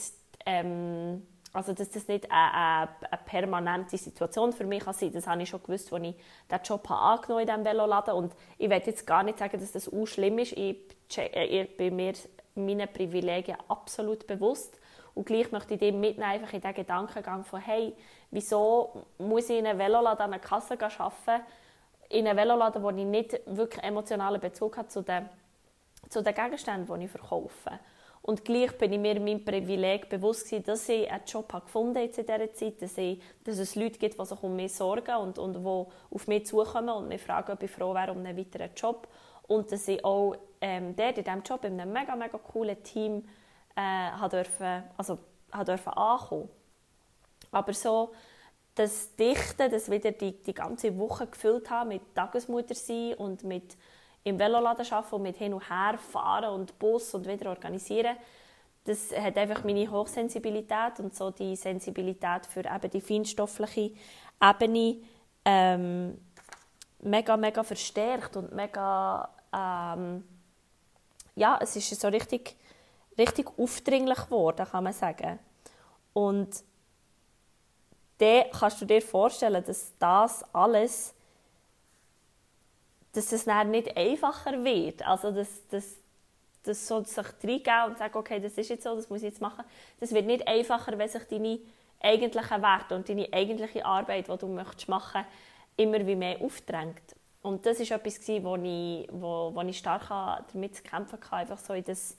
ähm, 0.44 1.26
also 1.56 1.72
dass 1.72 1.90
das 1.90 2.06
nicht 2.06 2.30
eine, 2.30 2.88
eine, 3.00 3.20
permanente 3.24 3.96
Situation 3.96 4.52
für 4.52 4.64
mich 4.64 4.84
kann 4.84 4.94
Das 5.12 5.26
habe 5.26 5.42
ich 5.42 5.48
schon 5.48 5.62
gewusst, 5.62 5.92
als 5.92 6.04
ich 6.04 6.14
diesen 6.50 6.62
Job 6.64 6.90
angenommen 6.90 7.40
in 7.40 7.46
diesem 7.46 7.64
Veloladen 7.64 8.14
Und 8.14 8.34
ich 8.58 8.68
will 8.68 8.82
jetzt 8.84 9.06
gar 9.06 9.22
nicht 9.22 9.38
sagen, 9.38 9.58
dass 9.58 9.72
das 9.72 9.92
auch 9.92 10.06
schlimm 10.06 10.38
ist. 10.38 10.52
Ich, 10.52 10.76
ich 11.16 11.76
bin 11.76 11.96
mir 11.96 12.12
meinen 12.54 12.88
Privilegien 12.92 13.56
absolut 13.68 14.26
bewusst. 14.26 14.78
Und 15.14 15.24
gleich 15.24 15.50
möchte 15.50 15.74
ich 15.74 15.80
dem 15.80 15.98
mitnehmen, 15.98 16.30
einfach 16.30 16.52
in 16.52 16.60
den 16.60 16.74
Gedankengang 16.74 17.42
von, 17.44 17.60
hey, 17.60 17.94
wieso 18.30 19.04
muss 19.16 19.48
ich 19.48 19.58
in 19.58 19.66
einem 19.66 19.78
Veloladen 19.78 20.26
an 20.26 20.32
einer 20.34 20.42
Kasse 20.42 20.78
arbeiten, 20.78 21.44
in 22.10 22.26
einem 22.26 22.36
Veloladen, 22.36 22.82
wo 22.82 22.90
ich 22.90 22.96
nicht 22.96 23.40
wirklich 23.46 23.82
emotionalen 23.82 24.40
Bezug 24.40 24.76
habe 24.76 24.88
zu 24.88 25.00
den, 25.00 25.28
zu 26.10 26.22
den 26.22 26.34
Gegenständen, 26.34 26.98
die 26.98 27.06
ich 27.06 27.10
verkaufe. 27.10 27.80
Und 28.26 28.44
gleich 28.44 28.76
bin 28.76 28.92
ich 28.92 28.98
mir 28.98 29.20
meinem 29.20 29.44
Privileg 29.44 30.08
bewusst 30.08 30.46
gewesen, 30.46 30.64
dass 30.64 30.88
ich 30.88 31.08
einen 31.08 31.24
Job 31.26 31.52
habe 31.52 31.64
gefunden 31.64 31.94
habe 31.94 32.06
in 32.06 32.12
dieser 32.26 32.52
Zeit, 32.52 32.82
dass, 32.82 32.98
ich, 32.98 33.22
dass 33.44 33.58
es 33.58 33.76
Leute 33.76 34.00
gibt, 34.00 34.18
die 34.20 34.24
sich 34.24 34.42
um 34.42 34.56
mich 34.56 34.74
sorgen 34.74 35.14
und, 35.18 35.38
und 35.38 35.54
die 35.54 35.64
auf 35.64 36.26
mich 36.26 36.44
zukommen 36.44 36.88
und 36.88 37.06
mich 37.06 37.22
fragen, 37.22 37.52
ob 37.52 37.62
ich 37.62 37.70
froh 37.70 37.94
wäre 37.94 38.10
um 38.10 38.18
einen 38.18 38.36
weiteren 38.36 38.70
Job. 38.74 39.06
Und 39.46 39.70
dass 39.70 39.86
ich 39.86 40.04
auch 40.04 40.34
ähm, 40.60 40.96
dort 40.96 41.18
in 41.18 41.22
diesem 41.22 41.42
Job 41.44 41.64
in 41.64 41.80
einem 41.80 41.92
mega, 41.92 42.16
mega 42.16 42.36
coolen 42.36 42.82
Team 42.82 43.28
äh, 43.76 44.28
dürfen, 44.28 44.82
also, 44.96 45.18
dürfen 45.64 45.92
ankommen. 45.92 46.48
Aber 47.52 47.72
so 47.74 48.10
das 48.74 49.14
Dichten, 49.14 49.70
das 49.70 49.88
wieder 49.88 50.10
die, 50.10 50.32
die 50.32 50.52
ganze 50.52 50.98
Woche 50.98 51.28
gefüllt 51.28 51.70
haben 51.70 51.90
mit 51.90 52.12
Tagesmutter 52.16 52.74
sein 52.74 53.14
und 53.14 53.44
mit 53.44 53.76
im 54.26 54.40
Veloladen 54.40 54.84
arbeiten 54.90 55.14
und 55.14 55.22
mit 55.22 55.36
hin 55.36 55.54
und 55.54 55.70
her 55.70 55.98
fahren 55.98 56.50
und 56.50 56.76
Bus 56.80 57.14
und 57.14 57.28
wieder 57.28 57.48
organisieren, 57.50 58.16
das 58.84 59.12
hat 59.16 59.36
einfach 59.36 59.62
meine 59.62 59.88
Hochsensibilität 59.90 60.98
und 60.98 61.14
so 61.14 61.30
die 61.30 61.54
Sensibilität 61.54 62.46
für 62.46 62.64
eben 62.64 62.90
die 62.90 63.00
feinstoffliche 63.00 63.92
Ebene 64.42 64.96
ähm, 65.44 66.18
mega, 67.00 67.36
mega 67.36 67.62
verstärkt 67.62 68.36
und 68.36 68.52
mega, 68.52 69.28
ähm, 69.52 70.24
ja, 71.36 71.58
es 71.62 71.76
ist 71.76 72.00
so 72.00 72.08
richtig, 72.08 72.56
richtig 73.16 73.48
aufdringlich 73.56 74.24
geworden, 74.24 74.66
kann 74.66 74.84
man 74.84 74.92
sagen. 74.92 75.38
Und 76.12 76.64
dann 78.18 78.44
kannst 78.50 78.80
du 78.80 78.86
dir 78.86 79.02
vorstellen, 79.02 79.64
dass 79.64 79.92
das 79.98 80.44
alles 80.52 81.15
dass 83.16 83.32
es 83.32 83.44
dann 83.44 83.70
nicht 83.70 83.96
einfacher 83.96 84.62
wird. 84.62 85.06
Also, 85.06 85.32
dass, 85.32 85.66
dass, 85.68 85.96
dass 86.62 86.86
so 86.86 87.02
sich 87.02 87.26
reingeben 87.42 87.84
und 87.86 87.98
sagen, 87.98 88.16
okay, 88.18 88.38
das 88.40 88.52
ist 88.58 88.68
jetzt 88.68 88.84
so, 88.84 88.94
das 88.94 89.08
muss 89.08 89.18
ich 89.18 89.30
jetzt 89.30 89.40
machen. 89.40 89.64
Das 89.98 90.12
wird 90.12 90.26
nicht 90.26 90.46
einfacher, 90.46 90.98
wenn 90.98 91.08
sich 91.08 91.24
deine 91.24 91.58
eigentlichen 92.00 92.62
Werte 92.62 92.94
und 92.94 93.08
deine 93.08 93.32
eigentliche 93.32 93.84
Arbeit, 93.84 94.28
die 94.28 94.36
du 94.36 94.46
möchtest 94.48 94.88
machen, 94.88 95.24
immer 95.76 96.06
wie 96.06 96.16
mehr 96.16 96.40
aufdrängt. 96.42 97.16
Und 97.42 97.64
das 97.64 97.78
war 97.78 97.96
etwas, 97.98 98.28
wo 98.28 98.56
ich, 98.56 99.08
wo, 99.12 99.54
wo 99.54 99.60
ich 99.62 99.78
stark 99.78 100.08
damit 100.52 100.76
zu 100.76 100.82
kämpfen 100.82 101.18
hatte, 101.18 101.32
einfach 101.32 101.58
so 101.58 101.72
in 101.72 101.84
das 101.84 102.16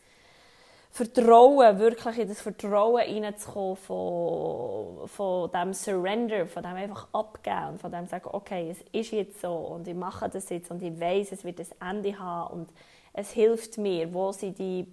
Vertrauen, 0.98 1.78
wirklich 1.78 2.18
in 2.18 2.28
das 2.28 2.42
Vertrauen 2.42 3.24
reinzukommen 3.24 3.76
von, 3.76 5.08
von 5.08 5.52
dem 5.52 5.72
Surrender, 5.72 6.48
von 6.48 6.64
dem 6.64 6.74
einfach 6.74 7.08
abgeben 7.14 7.68
und 7.74 7.82
von 7.82 7.92
dem 7.92 8.08
sagen, 8.08 8.30
okay, 8.34 8.72
es 8.72 8.82
ist 8.92 9.12
jetzt 9.12 9.40
so 9.42 9.54
und 9.54 9.88
ich 9.88 9.94
mache 9.94 10.28
das 10.28 10.50
jetzt 10.50 10.72
und 10.72 10.82
ich 10.82 11.00
weiß, 11.00 11.34
es 11.34 11.44
wird 11.44 11.60
ein 11.60 11.98
Ende 11.98 12.18
haben 12.18 12.62
und 12.62 12.70
es 13.14 13.30
hilft 13.32 13.78
mir, 13.78 14.12
wo 14.12 14.32
sind 14.32 14.58
die 14.58 14.84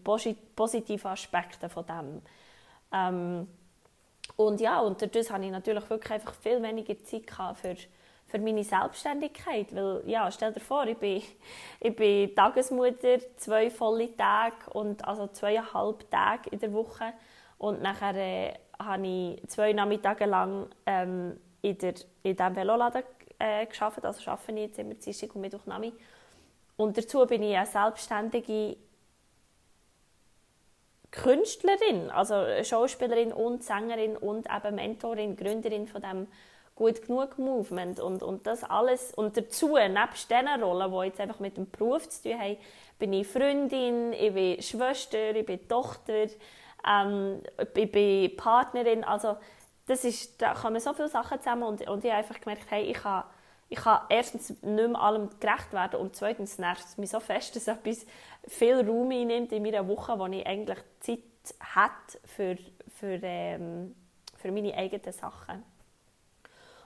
positiven 0.54 1.10
Aspekte 1.10 1.70
von 1.70 1.86
dem. 1.86 2.22
Ähm, 2.92 3.48
und 4.36 4.60
ja, 4.60 4.80
und 4.80 5.00
dadurch 5.00 5.30
hatte 5.30 5.44
ich 5.44 5.50
natürlich 5.50 5.88
wirklich 5.88 6.12
einfach 6.12 6.34
viel 6.34 6.62
weniger 6.62 7.02
Zeit 7.02 7.30
für 7.56 7.76
für 8.34 8.40
meine 8.40 8.64
Selbstständigkeit. 8.64 9.74
Weil, 9.74 10.02
ja, 10.06 10.30
stell 10.30 10.52
dir 10.52 10.60
vor, 10.60 10.86
ich 10.86 10.96
bin, 10.96 11.22
ich 11.80 11.94
bin 11.94 12.34
Tagesmutter, 12.34 13.18
zwei 13.36 13.70
volle 13.70 14.16
Tage, 14.16 14.56
und, 14.72 15.06
also 15.06 15.28
zweieinhalb 15.28 16.10
Tage 16.10 16.50
in 16.50 16.58
der 16.58 16.72
Woche. 16.72 17.12
Und 17.58 17.80
nachher 17.80 18.16
äh, 18.16 18.54
habe 18.78 19.06
ich 19.06 19.48
zwei 19.48 19.72
Nachmittage 19.72 20.26
lang 20.26 20.68
ähm, 20.86 21.38
in, 21.62 21.78
der, 21.78 21.94
in 22.24 22.36
diesem 22.36 22.56
Veloladen 22.56 23.04
äh, 23.38 23.66
gearbeitet. 23.66 24.04
Also 24.04 24.30
arbeite 24.30 24.52
ich 24.52 24.58
jetzt 24.58 24.78
immer 24.80 24.94
Dienstag 24.94 25.34
und 25.34 25.40
Mittwoch 25.40 25.66
Nami. 25.66 25.92
Und 26.76 26.98
dazu 26.98 27.24
bin 27.26 27.42
ich 27.44 27.56
eine 27.56 27.66
selbstständige 27.66 28.76
Künstlerin, 31.12 32.10
also 32.10 32.34
Schauspielerin 32.64 33.32
und 33.32 33.62
Sängerin 33.62 34.16
und 34.16 34.48
eben 34.50 34.74
Mentorin, 34.74 35.36
Gründerin 35.36 35.86
von 35.86 36.02
dem 36.02 36.26
gut 36.74 37.06
genug 37.06 37.38
Movement 37.38 38.00
und, 38.00 38.22
und 38.22 38.46
das 38.46 38.64
alles. 38.64 39.12
Und 39.14 39.36
dazu, 39.36 39.76
nebst 39.76 40.30
diesen 40.30 40.62
Rollen, 40.62 40.92
die 40.92 41.06
jetzt 41.06 41.20
einfach 41.20 41.40
mit 41.40 41.56
dem 41.56 41.70
Beruf 41.70 42.08
zu 42.08 42.22
tun 42.22 42.40
haben, 42.40 42.56
bin 42.98 43.12
ich 43.12 43.26
Freundin, 43.26 44.12
ich 44.12 44.32
bin 44.32 44.62
Schwester, 44.62 45.34
ich 45.34 45.46
bin 45.46 45.66
Tochter, 45.68 46.26
ähm, 46.88 47.42
ich 47.74 47.90
bin 47.90 48.36
Partnerin. 48.36 49.04
Also 49.04 49.36
das 49.86 50.04
ist, 50.04 50.40
da 50.40 50.54
kommen 50.54 50.80
so 50.80 50.92
viele 50.94 51.08
Sachen 51.08 51.38
zusammen 51.38 51.64
und, 51.64 51.88
und 51.88 52.04
ich 52.04 52.10
habe 52.10 52.20
einfach 52.20 52.40
gemerkt, 52.40 52.70
hey, 52.70 52.84
ich 52.84 52.96
kann, 52.96 53.24
ich 53.68 53.78
kann 53.78 54.00
erstens 54.08 54.50
nicht 54.50 54.62
mehr 54.62 55.00
allem 55.00 55.28
gerecht 55.40 55.72
werden 55.72 56.00
und 56.00 56.16
zweitens 56.16 56.58
nervt 56.58 56.84
es 56.84 56.98
mich 56.98 57.10
so 57.10 57.20
fest, 57.20 57.56
dass 57.56 57.68
etwas 57.68 58.06
viel 58.46 58.76
Raum 58.88 59.10
einnimmt 59.10 59.52
in 59.52 59.62
meiner 59.62 59.86
Woche, 59.86 60.18
wo 60.18 60.26
ich 60.26 60.46
eigentlich 60.46 60.78
Zeit 61.00 61.18
habe 61.60 61.92
für, 62.24 62.56
für, 62.98 63.18
ähm, 63.22 63.94
für 64.36 64.52
meine 64.52 64.74
eigenen 64.74 65.12
Sachen. 65.12 65.73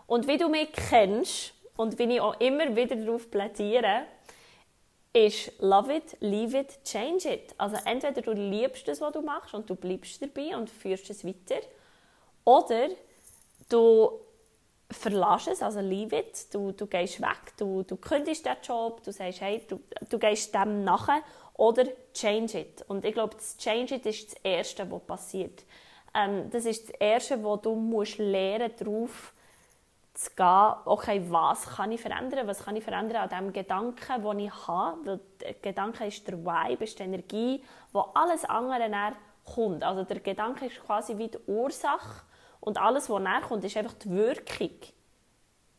Und 0.09 0.27
wie 0.27 0.39
du 0.39 0.49
mich 0.49 0.73
kennst 0.73 1.53
und 1.77 1.99
wie 1.99 2.15
ich 2.15 2.21
auch 2.21 2.41
immer 2.41 2.75
wieder 2.75 2.97
darauf 2.97 3.31
plädiere, 3.31 4.07
ist 5.13 5.53
love 5.61 5.95
it, 5.95 6.17
leave 6.21 6.59
it, 6.59 6.83
change 6.83 7.29
it. 7.31 7.55
Also 7.59 7.77
entweder 7.85 8.23
du 8.23 8.33
liebst 8.33 8.89
das, 8.89 9.03
was 9.03 9.13
du 9.13 9.21
machst 9.21 9.53
und 9.53 9.69
du 9.69 9.75
bleibst 9.75 10.23
dabei 10.23 10.57
und 10.57 10.71
führst 10.71 11.11
es 11.11 11.27
weiter, 11.27 11.61
oder 12.45 12.89
du 13.69 14.11
verlässt 14.91 15.49
es, 15.49 15.63
also 15.63 15.81
leave 15.81 16.17
it, 16.17 16.55
du, 16.55 16.73
du 16.73 16.87
gehst 16.87 17.21
weg, 17.21 17.53
du, 17.59 17.83
du 17.83 17.97
kündigst 17.97 18.47
den 18.47 18.57
Job, 18.63 19.03
du 19.05 19.13
sagst, 19.13 19.43
hey, 19.43 19.61
du, 19.69 19.79
du 20.09 20.19
gehst 20.19 20.55
dem 20.55 20.85
nachher, 20.85 21.21
oder 21.53 21.85
change 22.15 22.61
it. 22.61 22.83
Und 22.89 23.05
ich 23.05 23.13
glaube, 23.13 23.35
das 23.35 23.59
change 23.59 23.97
it 23.97 24.07
ist 24.07 24.33
das 24.33 24.41
Erste, 24.43 24.91
was 24.91 25.03
passiert. 25.03 25.65
Ähm, 26.15 26.49
das 26.51 26.65
ist 26.65 26.89
das 26.89 26.97
Erste, 26.99 27.45
wo 27.45 27.57
du 27.57 27.75
musst 27.75 28.17
lernen, 28.17 28.73
darauf 28.79 29.35
zu 30.19 30.31
gehen, 30.35 30.75
okay, 30.85 31.23
was 31.29 31.65
kann 31.77 31.93
ich 31.93 32.01
verändern, 32.01 32.49
was 32.49 32.65
kann 32.65 32.75
ich 32.75 32.83
verändern 32.83 33.23
an 33.23 33.29
dem 33.29 33.53
Gedanken, 33.53 34.23
den 34.23 34.39
ich 34.41 34.67
habe, 34.67 35.07
weil 35.07 35.21
der 35.41 35.55
Gedanke 35.55 36.07
ist 36.07 36.27
der 36.27 36.39
Vibe, 36.45 36.83
ist 36.83 36.99
die 36.99 37.05
Energie, 37.05 37.65
wo 37.93 38.01
alles 38.15 38.45
andere 38.45 38.89
näher 38.89 39.13
kommt. 39.45 39.85
Also 39.85 40.03
der 40.03 40.19
Gedanke 40.19 40.67
ist 40.67 40.85
quasi 40.85 41.17
wie 41.19 41.29
die 41.29 41.39
Ursache 41.47 42.25
und 42.59 42.79
alles, 42.79 43.09
was 43.09 43.23
näher 43.23 43.43
kommt, 43.47 43.65
ist 43.65 43.77
einfach 43.77 43.95
die 43.95 44.11
Wirkung. 44.11 44.77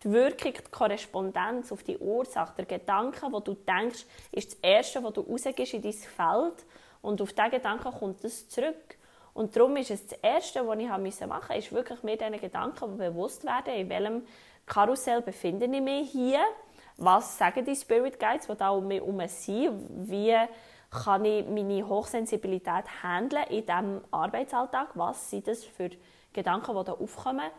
Die 0.04 0.10
Wirkung, 0.10 0.54
die 0.54 0.72
Korrespondenz 0.72 1.74
auf 1.74 1.84
die 1.84 1.98
Ursache. 1.98 2.54
Der 2.56 2.66
Gedanke, 2.66 3.28
wo 3.30 3.42
du 3.42 3.56
denkst, 3.56 4.06
ist 4.32 4.54
das 4.54 4.60
Erste, 4.62 5.04
was 5.04 5.12
du 5.12 5.22
rausgehst 5.22 5.74
in 5.74 5.82
dein 5.82 5.92
Feld 5.92 6.66
und 7.02 7.22
auf 7.22 7.34
diesen 7.34 7.52
Gedanken 7.52 7.92
kommt 7.92 8.24
es 8.24 8.48
zurück. 8.48 8.98
Und 9.40 9.56
darum 9.56 9.78
ist 9.78 9.90
es 9.90 10.06
das 10.06 10.20
Erste, 10.20 10.68
was 10.68 10.78
ich 10.78 10.90
machen 10.90 11.04
musste, 11.06 11.54
ist 11.58 11.72
wirklich 11.72 12.04
mir 12.04 12.18
diesen 12.18 12.42
Gedanken 12.42 12.98
bewusst 12.98 13.46
werden, 13.46 13.74
in 13.74 13.88
welchem 13.88 14.28
Karussell 14.66 15.22
befinde 15.22 15.66
ich 15.66 15.82
mich 15.82 16.12
hier, 16.12 16.42
was 16.98 17.38
sagen 17.38 17.64
die 17.64 17.74
Spirit 17.74 18.20
Guides, 18.20 18.48
die 18.48 18.56
da 18.58 18.72
um 18.72 18.86
mich 18.86 19.00
herum 19.00 19.22
sind, 19.30 19.72
wie 20.10 20.36
kann 20.92 21.24
ich 21.24 21.48
meine 21.48 21.88
Hochsensibilität 21.88 22.84
handeln 23.02 23.46
in 23.50 23.66
diesem 23.66 24.02
Arbeitsalltag, 24.12 24.90
was 24.96 25.30
sind 25.30 25.48
das 25.48 25.64
für 25.64 25.92
Gedanken, 26.34 26.76
die 26.76 26.84
da 26.84 26.92
aufkommen? 26.92 27.50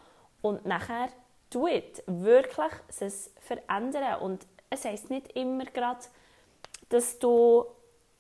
Und 0.43 0.67
nachher 0.67 1.09
tut 1.49 2.03
wirklich 2.07 2.73
es 2.89 3.33
verändern. 3.41 4.21
Und 4.21 4.47
es 4.69 4.85
heisst 4.85 5.09
nicht 5.09 5.35
immer 5.35 5.65
gerade, 5.65 6.01
dass 6.91 7.19
du 7.19 7.65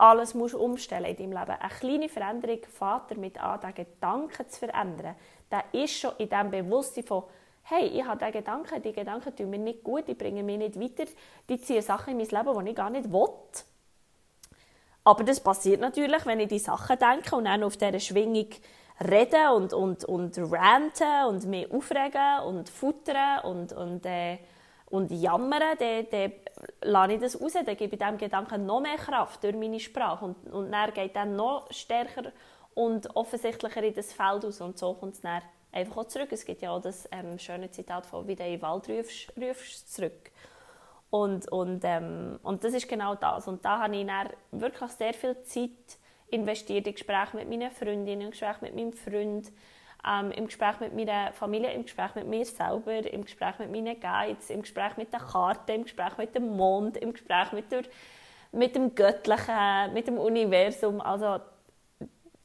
alles 0.01 0.35
musst 0.35 0.55
umstellen 0.55 1.05
in 1.05 1.17
deinem 1.17 1.33
Leben. 1.33 1.61
Eine 1.61 1.75
kleine 1.79 2.09
Veränderung 2.09 2.61
fängt 2.65 3.11
damit 3.11 3.41
an, 3.41 3.61
den 3.61 3.75
Gedanken 3.75 4.49
zu 4.49 4.59
verändern. 4.59 5.15
Der 5.51 5.65
ist 5.73 5.99
schon 5.99 6.13
in 6.19 6.29
dem 6.29 6.51
Bewusstsein 6.51 7.05
von, 7.05 7.25
hey, 7.65 7.87
ich 7.87 8.05
habe 8.05 8.19
diesen 8.19 8.33
Gedanken, 8.33 8.83
die 8.83 8.93
Gedanken 8.93 9.37
tun 9.37 9.51
mir 9.51 9.59
nicht 9.59 9.85
gut, 9.85 10.09
die 10.09 10.15
bringen 10.15 10.47
mich 10.47 10.59
nicht 10.59 10.81
weiter, 10.81 11.11
die 11.49 11.61
ziehen 11.61 11.83
Sachen 11.83 12.11
in 12.11 12.17
mein 12.17 12.45
Leben, 12.45 12.65
die 12.65 12.71
ich 12.71 12.77
gar 12.77 12.91
nicht 12.91 13.13
will. 13.13 13.29
Aber 15.05 15.25
das 15.25 15.41
passiert 15.41 15.81
natürlich, 15.81 16.27
wenn 16.27 16.41
ich 16.41 16.49
die 16.49 16.59
Sachen 16.59 16.99
denke 16.99 17.37
und 17.37 17.45
dann 17.45 17.63
auf 17.63 17.77
dieser 17.77 18.01
Schwingung 18.01 18.49
reden 19.01 19.49
und, 19.55 19.73
und, 19.73 20.05
und 20.05 20.39
ranten 20.39 21.27
und 21.29 21.47
mich 21.47 21.71
aufregen 21.73 22.41
und 22.47 22.69
futtern 22.69 23.41
und, 23.45 23.73
und, 23.73 24.05
äh, 24.05 24.39
und 24.91 25.11
jammern, 25.11 25.77
dann, 25.79 26.07
dann 26.11 26.33
lasse 26.83 27.13
ich 27.13 27.21
das 27.21 27.41
raus, 27.41 27.53
dann 27.55 27.77
gebe 27.77 27.95
ich 27.95 27.99
diesem 27.99 28.19
Gedanken 28.19 28.67
noch 28.67 28.81
mehr 28.81 28.97
Kraft 28.97 29.43
durch 29.43 29.57
meine 29.57 29.81
Sprache 29.81 30.25
und, 30.25 30.53
und 30.53 30.71
dann 30.73 30.93
geht 30.93 31.17
dann 31.17 31.37
noch 31.37 31.73
stärker 31.73 32.33
und 32.75 33.15
offensichtlicher 33.17 33.83
in 33.83 33.95
das 33.95 34.13
Feld 34.13 34.45
aus 34.45 34.61
und 34.61 34.79
so 34.79 34.95
kommt 34.95 35.15
es 35.15 35.21
dann 35.21 35.43
einfach 35.73 35.99
auch 35.99 36.07
zurück. 36.07 36.29
Es 36.33 36.45
gibt 36.45 36.63
ja 36.63 36.73
auch 36.73 36.81
das 36.81 37.09
ähm, 37.13 37.39
schöne 37.39 37.71
Zitat 37.71 38.07
von 38.07 38.27
«Wie 38.27 38.35
du 38.35 38.45
in 38.45 38.53
den 38.53 38.63
Wald 38.63 38.89
rufst, 38.89 39.33
rufst 39.41 39.93
zurück». 39.95 40.31
Und, 41.11 41.51
und, 41.51 41.81
ähm, 41.85 42.39
und 42.43 42.63
das 42.63 42.73
ist 42.73 42.89
genau 42.89 43.17
das. 43.17 43.49
Und 43.49 43.65
da 43.65 43.81
habe 43.81 43.97
ich 43.97 44.07
dann 44.07 44.29
wirklich 44.53 44.91
sehr 44.93 45.13
viel 45.13 45.43
Zeit 45.43 45.99
investiert 46.29 46.87
in 46.87 46.95
Gespräche 46.95 47.37
mit 47.37 47.49
meinen 47.49 47.71
Freundinnen, 47.71 48.23
im 48.23 48.31
Gespräch 48.31 48.61
mit 48.61 48.77
meinem 48.77 48.93
Freund, 48.93 49.51
ähm, 50.07 50.31
im 50.33 50.47
Gespräch 50.47 50.81
mit 50.81 50.95
meiner 50.95 51.33
Familie, 51.33 51.73
im 51.73 51.83
Gespräch 51.83 52.15
mit 52.15 52.27
mir 52.27 52.45
selber, 52.45 53.13
im 53.13 53.25
Gespräch 53.25 53.59
mit 53.59 53.71
meinen 53.71 53.99
Guides, 54.01 54.51
im 54.51 54.63
Gespräch 54.63 54.97
mit 54.97 55.13
der 55.13 55.21
Karte, 55.21 55.73
im 55.73 55.85
Gespräch 55.85 56.17
mit 56.17 56.35
dem 56.35 56.57
Mond, 56.57 56.97
im 56.97 57.13
Gespräch 57.13 57.53
mit, 57.53 57.71
der, 57.71 57.83
mit 58.53 58.75
dem 58.75 58.95
Göttlichen, 58.95 59.93
mit 59.93 60.07
dem 60.07 60.19
Universum. 60.19 61.01
Also 61.01 61.41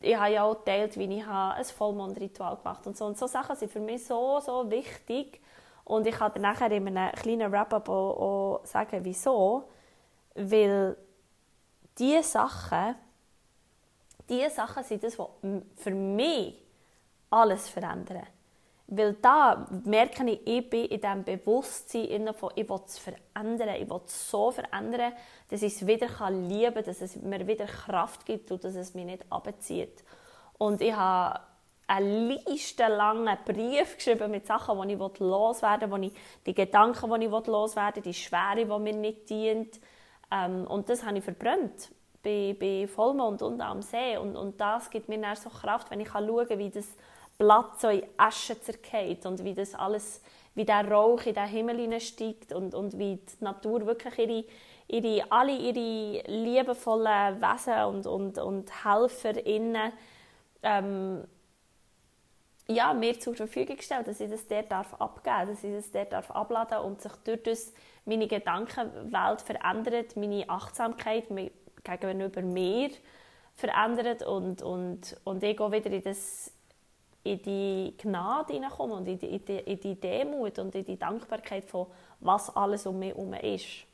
ich 0.01 0.15
habe 0.15 0.33
ja 0.33 0.43
auch 0.43 0.55
geteilt, 0.55 0.97
wie 0.97 1.17
ich 1.17 1.25
ein 1.27 1.63
Vollmondritual 1.63 2.57
gemacht 2.57 2.85
und 2.85 2.97
so. 2.97 3.05
Und 3.05 3.17
so 3.17 3.27
Sachen 3.27 3.55
sind 3.55 3.71
für 3.71 3.79
mich 3.79 4.05
so, 4.05 4.39
so 4.39 4.69
wichtig. 4.69 5.41
Und 5.83 6.07
ich 6.07 6.15
kann 6.15 6.33
dir 6.33 6.39
nachher 6.39 6.71
in 6.71 6.87
einem 6.87 7.11
kleinen 7.13 7.51
Wrap-up 7.51 7.89
auch, 7.89 8.61
auch 8.61 8.65
sagen, 8.65 8.99
wieso. 9.03 9.69
Weil 10.33 10.97
diese 11.97 12.23
Sachen, 12.23 12.95
diese 14.27 14.49
Sachen 14.49 14.83
sind 14.83 15.03
das, 15.03 15.17
was 15.17 15.29
für 15.77 15.91
mich 15.91 16.64
alles 17.29 17.69
verändern. 17.69 18.27
Weil 18.87 19.13
da 19.13 19.65
merke 19.83 20.29
ich, 20.29 20.45
ich 20.45 20.69
bin 20.69 20.85
in 20.85 21.01
diesem 21.01 21.23
Bewusstsein 21.23 22.31
von, 22.35 22.51
ich 22.55 22.69
will 22.69 22.79
es 22.85 22.99
verändern, 22.99 23.69
ich 23.81 23.89
will 23.89 24.01
es 24.05 24.29
so 24.29 24.51
verändern, 24.51 25.13
dass 25.49 25.63
ich 25.63 25.73
es 25.73 25.87
wieder 25.87 26.07
lieben 26.29 26.73
kann, 26.75 26.83
dass 26.83 27.01
es 27.01 27.15
mir 27.15 27.47
wieder 27.47 27.65
Kraft 27.65 28.25
gibt 28.25 28.51
und 28.51 28.63
dass 28.63 28.75
es 28.75 28.93
mich 28.93 29.05
nicht 29.05 29.25
abzieht. 29.31 30.03
Und 30.59 30.81
ich 30.81 30.95
habe 30.95 31.39
einen 31.87 32.29
listenlangen 32.47 33.37
Brief 33.43 33.97
geschrieben 33.97 34.29
mit 34.29 34.45
Sachen, 34.45 34.87
die 34.87 34.93
ich 34.93 35.19
loswerden 35.19 35.91
will, 35.91 36.11
die 36.45 36.53
Gedanken, 36.53 37.19
die 37.19 37.25
ich 37.25 37.47
loswerden 37.47 38.03
will, 38.03 38.11
die 38.11 38.13
Schwere, 38.13 38.65
die 38.65 38.79
mir 38.79 38.93
nicht 38.93 39.29
dient. 39.29 39.79
Ähm, 40.31 40.67
und 40.67 40.89
das 40.89 41.03
habe 41.03 41.17
ich 41.17 41.23
verbrannt 41.23 41.89
bei, 42.25 42.55
bei 42.59 42.87
Vollmond 42.87 43.41
und 43.43 43.61
am 43.61 43.81
See. 43.81 44.17
Und, 44.17 44.35
und 44.35 44.59
das 44.59 44.89
gibt 44.89 45.07
mir 45.07 45.21
dann 45.21 45.35
so 45.35 45.49
Kraft, 45.49 45.89
wenn 45.91 46.01
ich 46.01 46.09
schauen 46.09 46.47
kann, 46.47 46.59
wie 46.59 46.71
das 46.71 46.87
Blatt 47.37 47.79
so 47.79 47.89
in 47.89 48.03
Asche 48.17 48.59
zergeht 48.59 49.25
und 49.25 49.43
wie 49.43 49.53
das 49.53 49.75
alles, 49.75 50.21
wie 50.55 50.65
der 50.65 50.89
Rauch 50.89 51.21
in 51.25 51.35
den 51.35 51.45
Himmel 51.45 51.77
hineinsteigt 51.77 52.51
und, 52.51 52.73
und 52.73 52.97
wie 52.97 53.17
die 53.17 53.43
Natur 53.43 53.85
wirklich 53.85 54.17
ihre, 54.17 54.43
ihre, 54.87 55.31
alle 55.31 55.55
ihre 55.55 56.23
liebevollen 56.27 57.41
Wesen 57.41 57.83
und, 57.85 58.07
und, 58.07 58.37
und 58.39 58.85
HelferInnen 58.85 59.93
ähm, 60.63 61.23
ja, 62.67 62.93
mir 62.93 63.19
zur 63.19 63.35
Verfügung 63.35 63.77
stellt, 63.79 64.07
dass 64.07 64.19
ich 64.19 64.31
das 64.31 64.47
dort 64.47 64.71
darf 64.71 64.93
abgeben 64.95 65.23
darf, 65.25 65.49
dass 65.49 65.63
ich 65.63 65.75
das 65.75 65.91
dort 65.91 66.13
darf 66.13 66.31
abladen 66.31 66.79
und 66.79 66.99
sich 67.01 67.11
durch 67.23 67.43
das 67.43 67.73
meine 68.05 68.27
Gedankenwelt 68.27 69.41
verändert, 69.41 70.15
meine 70.15 70.49
Achtsamkeit 70.49 71.29
gegenüber 71.85 72.41
mir 72.41 72.89
verändert 73.53 74.23
und, 74.23 74.61
und, 74.61 75.15
und 75.23 75.43
ich 75.43 75.55
gehe 75.55 75.71
wieder 75.71 75.91
in, 75.91 76.01
das, 76.01 76.51
in 77.23 77.41
die 77.41 77.93
Gnade 77.97 78.53
hineinkomme 78.53 78.95
und 78.95 79.07
in 79.07 79.17
die, 79.17 79.27
in, 79.27 79.45
die, 79.45 79.59
in 79.59 79.79
die 79.79 79.95
Demut 79.95 80.59
und 80.59 80.75
in 80.75 80.83
die 80.83 80.97
Dankbarkeit 80.97 81.65
von 81.65 81.87
was 82.19 82.53
alles 82.55 82.85
um 82.85 82.99
mich 82.99 83.13
herum 83.13 83.33
ist. 83.33 83.85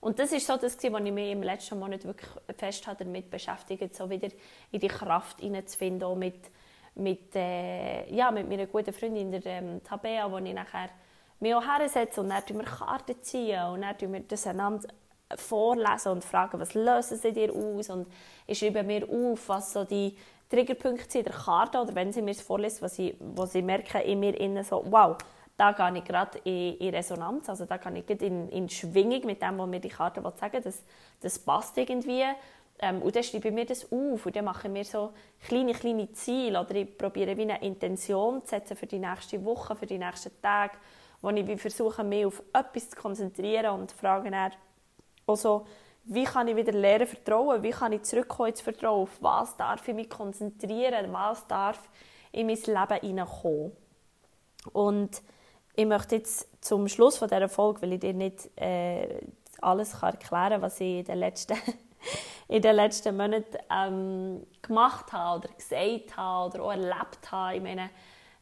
Und 0.00 0.18
das 0.18 0.32
ist 0.32 0.46
so 0.46 0.56
das, 0.56 0.76
was 0.76 0.84
ich 1.04 1.12
mich 1.12 1.32
im 1.32 1.42
letzten 1.42 1.78
Monat 1.78 2.04
wirklich 2.04 2.30
fest 2.56 2.88
damit 2.98 3.30
beschäftigt, 3.30 3.96
so 3.96 4.08
wieder 4.08 4.28
in 4.70 4.80
die 4.80 4.88
Kraft 4.88 5.40
hineinzufinden, 5.40 6.18
mit 6.18 6.50
mit, 6.98 7.34
äh, 7.36 8.12
ja, 8.12 8.30
mit 8.30 8.48
meiner 8.48 8.66
guten 8.66 8.92
Freundin, 8.92 9.30
der 9.30 9.46
ähm, 9.46 9.82
Tabea, 9.82 10.30
wo 10.30 10.38
ich 10.38 10.52
nachher 10.52 10.90
mich 11.40 11.54
auch 11.54 11.62
hersetze 11.64 12.20
und 12.20 12.30
dann 12.30 12.44
ziehen 12.44 12.58
wir 12.58 12.64
Karten 12.64 13.22
ziehen 13.22 13.62
und 13.68 13.82
dann 13.82 14.12
wir 14.12 14.20
das 14.20 14.46
einander 14.46 14.88
vorlesen 15.36 16.12
und 16.12 16.24
fragen, 16.24 16.60
was 16.60 16.74
lösen 16.74 17.18
sie 17.18 17.32
dir 17.32 17.54
aus? 17.54 17.90
Und 17.90 18.06
ich 18.46 18.58
schreibe 18.58 18.82
mir 18.82 19.08
auf, 19.08 19.48
was 19.48 19.72
so 19.72 19.84
die 19.84 20.16
Triggerpunkte 20.48 21.10
sind 21.10 21.26
der 21.26 21.34
Karte 21.34 21.78
oder 21.78 21.94
wenn 21.94 22.12
sie 22.12 22.22
mir 22.22 22.30
es 22.30 22.40
vorlesen, 22.40 22.82
was 22.82 22.96
sie, 22.96 23.14
wo 23.20 23.44
sie 23.44 23.62
merken 23.62 24.00
in 24.02 24.20
mir 24.20 24.38
innen 24.38 24.64
so, 24.64 24.82
wow, 24.86 25.16
da 25.56 25.72
gehe 25.72 25.98
ich 25.98 26.04
gerade 26.04 26.38
in, 26.44 26.76
in, 26.76 26.94
Resonanz, 26.94 27.48
also 27.48 27.66
da 27.66 27.76
gehe 27.76 28.02
ich 28.06 28.22
in, 28.22 28.48
in 28.48 28.68
Schwingung 28.68 29.26
mit 29.26 29.42
dem, 29.42 29.58
was 29.58 29.68
mir 29.68 29.80
die 29.80 29.88
Karte 29.88 30.22
sagen. 30.36 30.62
Das, 30.62 30.82
das 31.20 31.38
passt 31.38 31.76
irgendwie. 31.76 32.24
Ähm, 32.80 33.02
und 33.02 33.14
dann 33.14 33.24
schreibe 33.24 33.48
ich 33.48 33.54
mir 33.54 33.66
das 33.66 33.84
auf 33.90 34.24
und 34.24 34.36
dann 34.36 34.44
mache 34.44 34.68
ich 34.68 34.72
mir 34.72 34.84
so 34.84 35.12
kleine, 35.44 35.72
kleine 35.72 36.12
Ziele 36.12 36.60
oder 36.60 36.76
ich 36.76 36.96
probiere 36.96 37.36
wie 37.36 37.42
eine 37.42 37.60
Intention 37.60 38.42
zu 38.42 38.50
setzen 38.50 38.76
für 38.76 38.86
die 38.86 39.00
nächste 39.00 39.44
Woche, 39.44 39.74
für 39.74 39.86
die 39.86 39.98
nächsten 39.98 40.30
Tage, 40.40 40.74
wo 41.20 41.30
ich 41.30 41.60
versuche, 41.60 42.04
mich 42.04 42.24
auf 42.24 42.40
etwas 42.52 42.90
zu 42.90 42.96
konzentrieren 42.96 43.80
und 43.80 43.90
frage 43.90 44.30
dann 44.30 44.52
also, 45.28 45.66
wie 46.04 46.24
kann 46.24 46.48
ich 46.48 46.56
wieder 46.56 46.72
lernen 46.72 47.06
vertrauen, 47.06 47.62
wie 47.62 47.70
kann 47.70 47.92
ich 47.92 48.02
zurückkommen 48.02 48.50
ins 48.50 48.62
Vertrauen, 48.62 49.02
auf 49.02 49.22
was 49.22 49.56
darf 49.56 49.86
ich 49.86 49.94
mich 49.94 50.08
konzentrieren, 50.08 51.12
was 51.12 51.46
darf 51.46 51.88
in 52.32 52.46
mein 52.46 52.56
Leben 52.56 53.00
hineinkommen. 53.00 53.72
Und 54.72 55.22
ich 55.74 55.86
möchte 55.86 56.16
jetzt 56.16 56.48
zum 56.64 56.88
Schluss 56.88 57.18
von 57.18 57.28
dieser 57.28 57.48
Folge, 57.48 57.82
weil 57.82 57.92
ich 57.92 58.00
dir 58.00 58.14
nicht 58.14 58.50
äh, 58.56 59.20
alles 59.60 60.00
kann 60.00 60.14
erklären 60.14 60.50
kann, 60.50 60.62
was 60.62 60.80
ich 60.80 60.98
in 60.98 61.04
den 61.04 61.18
letzten 61.18 61.56
in 62.48 62.62
den 62.62 62.76
letzten 62.76 63.16
Monaten 63.16 63.58
ähm, 63.70 64.46
gemacht 64.62 65.12
habe 65.12 65.40
oder 65.46 65.54
gesagt 65.54 66.16
habe 66.16 66.54
oder 66.54 66.64
auch 66.64 66.70
erlebt 66.70 67.30
habe. 67.30 67.56
Ich 67.56 67.62
meine, 67.62 67.90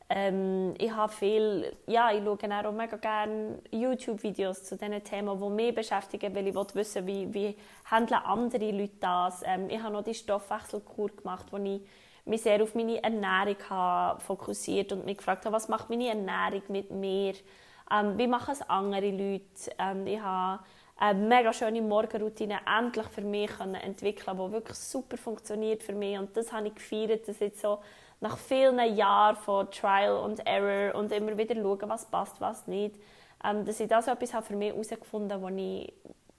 ähm, 0.08 0.74
ich 0.78 0.92
habe 0.92 1.12
viel, 1.12 1.76
ja, 1.86 2.12
ich 2.12 2.22
schaue 2.22 2.68
auch 2.68 2.72
mega 2.72 2.96
gerne 2.96 3.58
YouTube-Videos 3.72 4.62
zu 4.62 4.76
diesen 4.76 5.02
Themen, 5.02 5.40
die 5.40 5.48
mich 5.48 5.74
beschäftigen, 5.74 6.34
weil 6.34 6.46
ich 6.46 6.54
wissen 6.54 7.06
wie, 7.06 7.32
wie 7.34 7.56
handeln 7.90 8.20
andere 8.22 8.70
Leute 8.70 8.94
das. 9.00 9.42
Ähm, 9.44 9.68
ich 9.68 9.82
habe 9.82 9.92
noch 9.92 10.04
die 10.04 10.14
Stoffwechselkur 10.14 11.08
gemacht, 11.08 11.46
wo 11.50 11.56
ich 11.56 11.80
mich 12.24 12.42
sehr 12.42 12.62
auf 12.62 12.74
meine 12.74 13.02
Ernährung 13.02 13.56
habe 13.68 14.20
fokussiert 14.20 14.92
und 14.92 15.04
mich 15.04 15.16
gefragt 15.16 15.44
habe, 15.44 15.56
was 15.56 15.68
macht 15.68 15.90
meine 15.90 16.08
Ernährung 16.08 16.62
mit 16.68 16.90
mir? 16.92 17.34
Ähm, 17.90 18.16
wie 18.16 18.28
machen 18.28 18.52
es 18.52 18.62
andere 18.62 19.10
Leute? 19.10 19.72
Ähm, 19.78 20.06
ich 20.06 20.20
habe 20.20 20.62
eine 20.98 21.18
mega 21.18 21.52
schöne 21.52 21.82
Morgenroutine 21.82 22.60
endlich 22.78 23.06
für 23.08 23.20
mich 23.22 23.50
entwickeln 23.60 24.36
die 24.36 24.52
wirklich 24.52 24.78
super 24.78 25.16
funktioniert 25.16 25.82
für 25.82 25.94
mich. 25.94 26.18
Und 26.18 26.36
das 26.36 26.52
habe 26.52 26.68
ich 26.68 26.74
gefeiert, 26.74 27.28
dass 27.28 27.40
jetzt 27.40 27.60
so 27.60 27.80
nach 28.20 28.38
vielen 28.38 28.96
Jahren 28.96 29.36
von 29.36 29.70
Trial 29.70 30.16
und 30.18 30.46
Error 30.46 30.94
und 30.94 31.12
immer 31.12 31.36
wieder 31.36 31.54
schauen, 31.54 31.88
was 31.88 32.06
passt, 32.06 32.40
was 32.40 32.66
nicht, 32.66 32.96
ähm, 33.44 33.64
dass 33.64 33.80
ich 33.80 33.88
das 33.88 34.08
etwas 34.08 34.46
für 34.46 34.56
mich 34.56 34.72
herausgefunden 34.72 35.32
habe, 35.32 35.60
ich, 35.60 35.92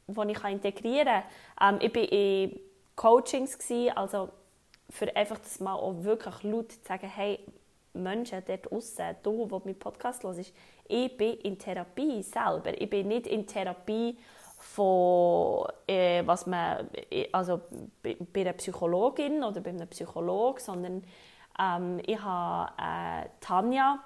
was 0.07 0.27
ich 0.27 0.43
integrieren 0.43 1.23
kann. 1.57 1.75
Ähm, 1.75 1.79
ich 1.81 1.95
war 1.95 2.11
in 2.11 2.59
Coachings, 2.95 3.57
also 3.95 4.29
für 4.89 5.15
einfach 5.15 5.37
das 5.39 5.59
mal 5.59 5.75
auch 5.75 6.03
wirklich 6.03 6.43
laut 6.43 6.71
zu 6.71 6.79
sagen, 6.83 7.07
hey, 7.07 7.39
Menschen 7.93 8.43
dort 8.45 8.71
draussen, 8.71 9.15
du, 9.23 9.45
der 9.45 9.61
meinen 9.65 9.79
Podcast 9.79 10.23
hörst, 10.23 10.53
ich 10.87 11.17
bin 11.17 11.37
in 11.39 11.57
Therapie 11.57 12.23
selber. 12.23 12.79
Ich 12.79 12.89
bin 12.89 13.07
nicht 13.07 13.27
in 13.27 13.45
Therapie, 13.45 14.17
von 14.59 15.67
äh, 15.87 16.23
was 16.25 16.47
man 16.47 16.89
also 17.31 17.61
bei, 18.01 18.17
bei 18.33 18.41
einer 18.41 18.53
Psychologin 18.53 19.43
oder 19.43 19.61
bei 19.61 19.69
einem 19.69 19.87
Psychologen, 19.87 20.59
sondern 20.59 21.03
ähm, 21.59 21.99
ich 22.05 22.21
habe 22.21 22.71
äh, 22.77 23.29
Tanja, 23.41 23.99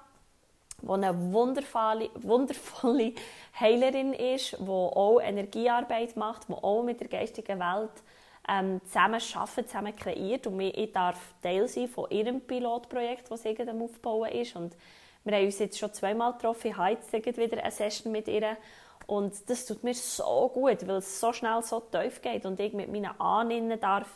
die 0.80 0.88
eine 0.88 1.32
wundervolle, 1.32 2.10
wundervolle 2.14 3.12
Heilerin 3.58 4.14
ist, 4.14 4.56
die 4.58 4.68
auch 4.68 5.20
Energiearbeit 5.20 6.16
macht, 6.16 6.48
die 6.48 6.54
auch 6.54 6.82
mit 6.82 7.00
der 7.00 7.08
geistigen 7.08 7.60
Welt 7.60 7.90
ähm, 8.48 8.80
zusammen 8.86 9.20
arbeitet, 9.34 9.68
zusammen 9.68 9.94
kreiert 9.94 10.46
und 10.46 10.60
ich 10.60 10.92
darf 10.92 11.34
Teil 11.42 11.68
sein 11.68 11.88
von 11.88 12.10
ihrem 12.10 12.40
Pilotprojekt, 12.40 13.30
das 13.30 13.42
sie 13.42 13.56
am 13.68 13.82
Aufbauen 13.82 14.30
ist. 14.30 14.56
Und 14.56 14.74
Wir 15.24 15.36
haben 15.36 15.44
uns 15.44 15.60
jetzt 15.60 15.78
schon 15.78 15.92
zweimal 15.92 16.32
getroffen, 16.32 16.68
ich 16.68 16.76
habe 16.76 16.98
jetzt 17.12 17.38
wieder 17.38 17.62
eine 17.62 17.70
Session 17.70 18.10
mit 18.10 18.26
ihr 18.26 18.56
und 19.06 19.48
das 19.50 19.66
tut 19.66 19.82
mir 19.84 19.94
so 19.94 20.50
gut, 20.52 20.86
weil 20.86 20.96
es 20.96 21.20
so 21.20 21.32
schnell 21.32 21.62
so 21.62 21.80
tief 21.80 22.22
geht 22.22 22.46
und 22.46 22.58
ich 22.60 22.72
mit 22.72 22.90
meinen 22.90 23.18
Ahnen 23.20 23.78
darf 23.80 24.08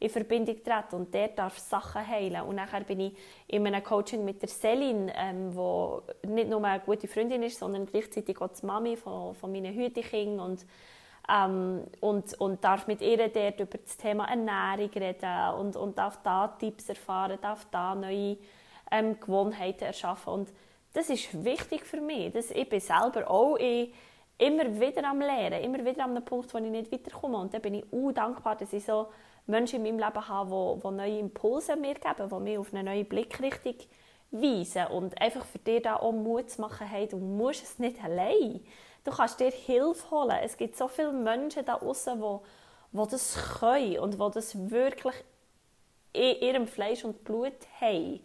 in 0.00 0.10
Verbindung 0.10 0.62
treten 0.62 0.96
und 0.96 1.14
der 1.14 1.28
darf 1.28 1.58
Sachen 1.58 2.06
heilen. 2.06 2.42
Und 2.42 2.56
nachher 2.56 2.80
bin 2.80 3.00
ich 3.00 3.16
in 3.46 3.66
einem 3.66 3.82
Coaching 3.82 4.24
mit 4.24 4.42
der 4.42 4.48
Celine, 4.48 5.12
ähm, 5.16 5.52
die 5.52 6.28
nicht 6.28 6.50
nur 6.50 6.62
eine 6.64 6.80
gute 6.80 7.08
Freundin 7.08 7.42
ist, 7.42 7.58
sondern 7.58 7.86
gleichzeitig 7.86 8.40
auch 8.40 8.48
die 8.48 8.66
Mami 8.66 8.96
von, 8.96 9.34
von 9.34 9.50
meinen 9.50 9.74
Hütekindern 9.74 10.40
und 10.40 10.66
ähm, 11.26 11.84
und, 12.00 12.34
und 12.38 12.62
darf 12.62 12.86
mit 12.86 13.00
ihr 13.00 13.16
dort 13.28 13.58
über 13.58 13.78
das 13.78 13.96
Thema 13.96 14.26
Ernährung 14.26 14.90
reden 14.90 15.54
und, 15.58 15.74
und 15.74 15.96
darf 15.96 16.18
da 16.22 16.48
Tipps 16.48 16.88
erfahren, 16.90 17.38
darf 17.40 17.66
da 17.70 17.94
neue 17.94 18.36
ähm, 18.90 19.18
Gewohnheiten 19.18 19.84
erschaffen. 19.84 20.32
Und 20.32 20.52
das 20.92 21.08
ist 21.08 21.44
wichtig 21.44 21.84
für 21.86 22.00
mich. 22.00 22.32
Das, 22.32 22.50
ich 22.50 22.68
bin 22.68 22.80
selber 22.80 23.30
auch 23.30 23.56
in, 23.56 23.92
immer 24.38 24.80
wieder 24.80 25.04
am 25.08 25.20
Lernen, 25.20 25.62
immer 25.62 25.84
wieder 25.84 26.04
an 26.04 26.10
einem 26.10 26.24
Punkt, 26.24 26.52
wo 26.52 26.58
ich 26.58 26.64
nicht 26.64 26.92
weiterkomme. 26.92 27.38
Und 27.38 27.54
da 27.54 27.58
bin 27.58 27.74
ich 27.74 27.84
auch 27.92 28.12
dankbar, 28.12 28.56
dass 28.56 28.72
ich 28.72 28.84
so 28.84 29.08
Menschen 29.46 29.84
in 29.84 29.96
meinem 29.96 30.06
Leben 30.06 30.28
habe, 30.28 30.80
die, 30.82 30.90
neue 30.90 31.18
Impulse 31.18 31.76
mir 31.76 31.94
geben, 31.94 32.28
die 32.30 32.40
mich 32.40 32.58
auf 32.58 32.72
eine 32.72 32.82
neue 32.82 33.04
Blickrichtung 33.04 33.76
weisen 34.30 34.86
und 34.88 35.20
einfach 35.20 35.44
für 35.44 35.58
dich 35.58 35.82
da 35.82 35.96
auch 35.96 36.12
Mut 36.12 36.50
zu 36.50 36.60
machen, 36.60 36.86
hey, 36.86 37.06
du 37.06 37.18
musst 37.18 37.62
es 37.62 37.78
nicht 37.78 38.02
allein. 38.02 38.60
Du 39.04 39.10
kannst 39.10 39.38
dir 39.38 39.50
Hilfe 39.50 40.10
holen. 40.10 40.38
Es 40.42 40.56
gibt 40.56 40.76
so 40.76 40.88
viele 40.88 41.12
Menschen 41.12 41.64
da 41.64 41.76
draußen, 41.76 42.20
die, 42.20 42.98
die 42.98 43.10
das 43.10 43.58
können 43.60 43.98
und 43.98 44.14
die 44.14 44.30
das 44.32 44.70
wirklich 44.70 45.14
in 46.12 46.40
ihrem 46.40 46.66
Fleisch 46.66 47.04
und 47.04 47.22
Blut 47.22 47.52
haben. 47.80 48.20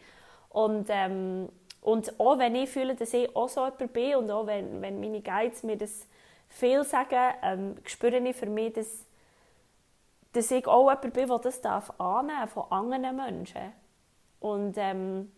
Und, 0.50 0.88
ähm, 0.90 1.50
und 1.82 2.20
auch 2.20 2.38
wenn 2.38 2.56
ich 2.56 2.70
fühle, 2.70 2.96
dass 2.96 3.14
ich 3.14 3.36
auch 3.36 3.50
so 3.50 3.66
jemand 3.66 3.94
bin 3.94 4.16
und 4.16 4.32
auch 4.32 4.48
wenn, 4.48 4.82
wenn 4.82 5.00
meine 5.00 5.22
Guides 5.22 5.64
mir 5.64 5.78
das 5.78 6.08
viel 6.50 6.84
sagen, 6.84 7.34
ähm, 7.42 7.76
spüre 7.86 8.18
ich 8.18 8.36
für 8.36 8.48
mich, 8.48 8.74
dass 8.74 9.06
dass 10.34 10.52
ich 10.52 10.68
auch 10.68 10.90
jemand 10.90 11.14
bin, 11.14 11.28
der 11.28 11.40
das 11.40 11.62
darf 11.62 12.00
annehmen 12.00 12.48
von 12.48 12.64
anderen 12.70 13.16
Menschen. 13.16 13.74
Und, 14.40 14.76
ähm, 14.78 15.32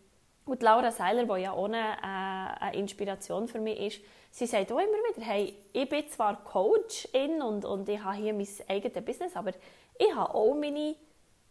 und 0.45 0.61
Laura 0.61 0.91
Seiler, 0.91 1.25
die 1.25 1.41
ja 1.41 1.53
auch 1.53 1.65
eine, 1.65 1.77
äh, 1.77 2.63
eine, 2.63 2.75
Inspiration 2.75 3.47
für 3.47 3.59
mich 3.59 3.79
ist, 3.79 4.01
sie 4.31 4.45
sagt 4.45 4.71
auch 4.71 4.79
immer 4.79 5.15
wieder, 5.15 5.25
hey, 5.25 5.55
ich 5.71 5.87
bin 5.87 6.07
zwar 6.09 6.43
Coachin 6.43 7.41
und, 7.41 7.65
und 7.65 7.87
ich 7.87 8.03
habe 8.03 8.17
hier 8.17 8.33
mein 8.33 8.47
eigenes 8.67 9.05
Business, 9.05 9.35
aber 9.35 9.51
ich 9.97 10.15
habe 10.15 10.33
auch 10.33 10.53
meine 10.55 10.95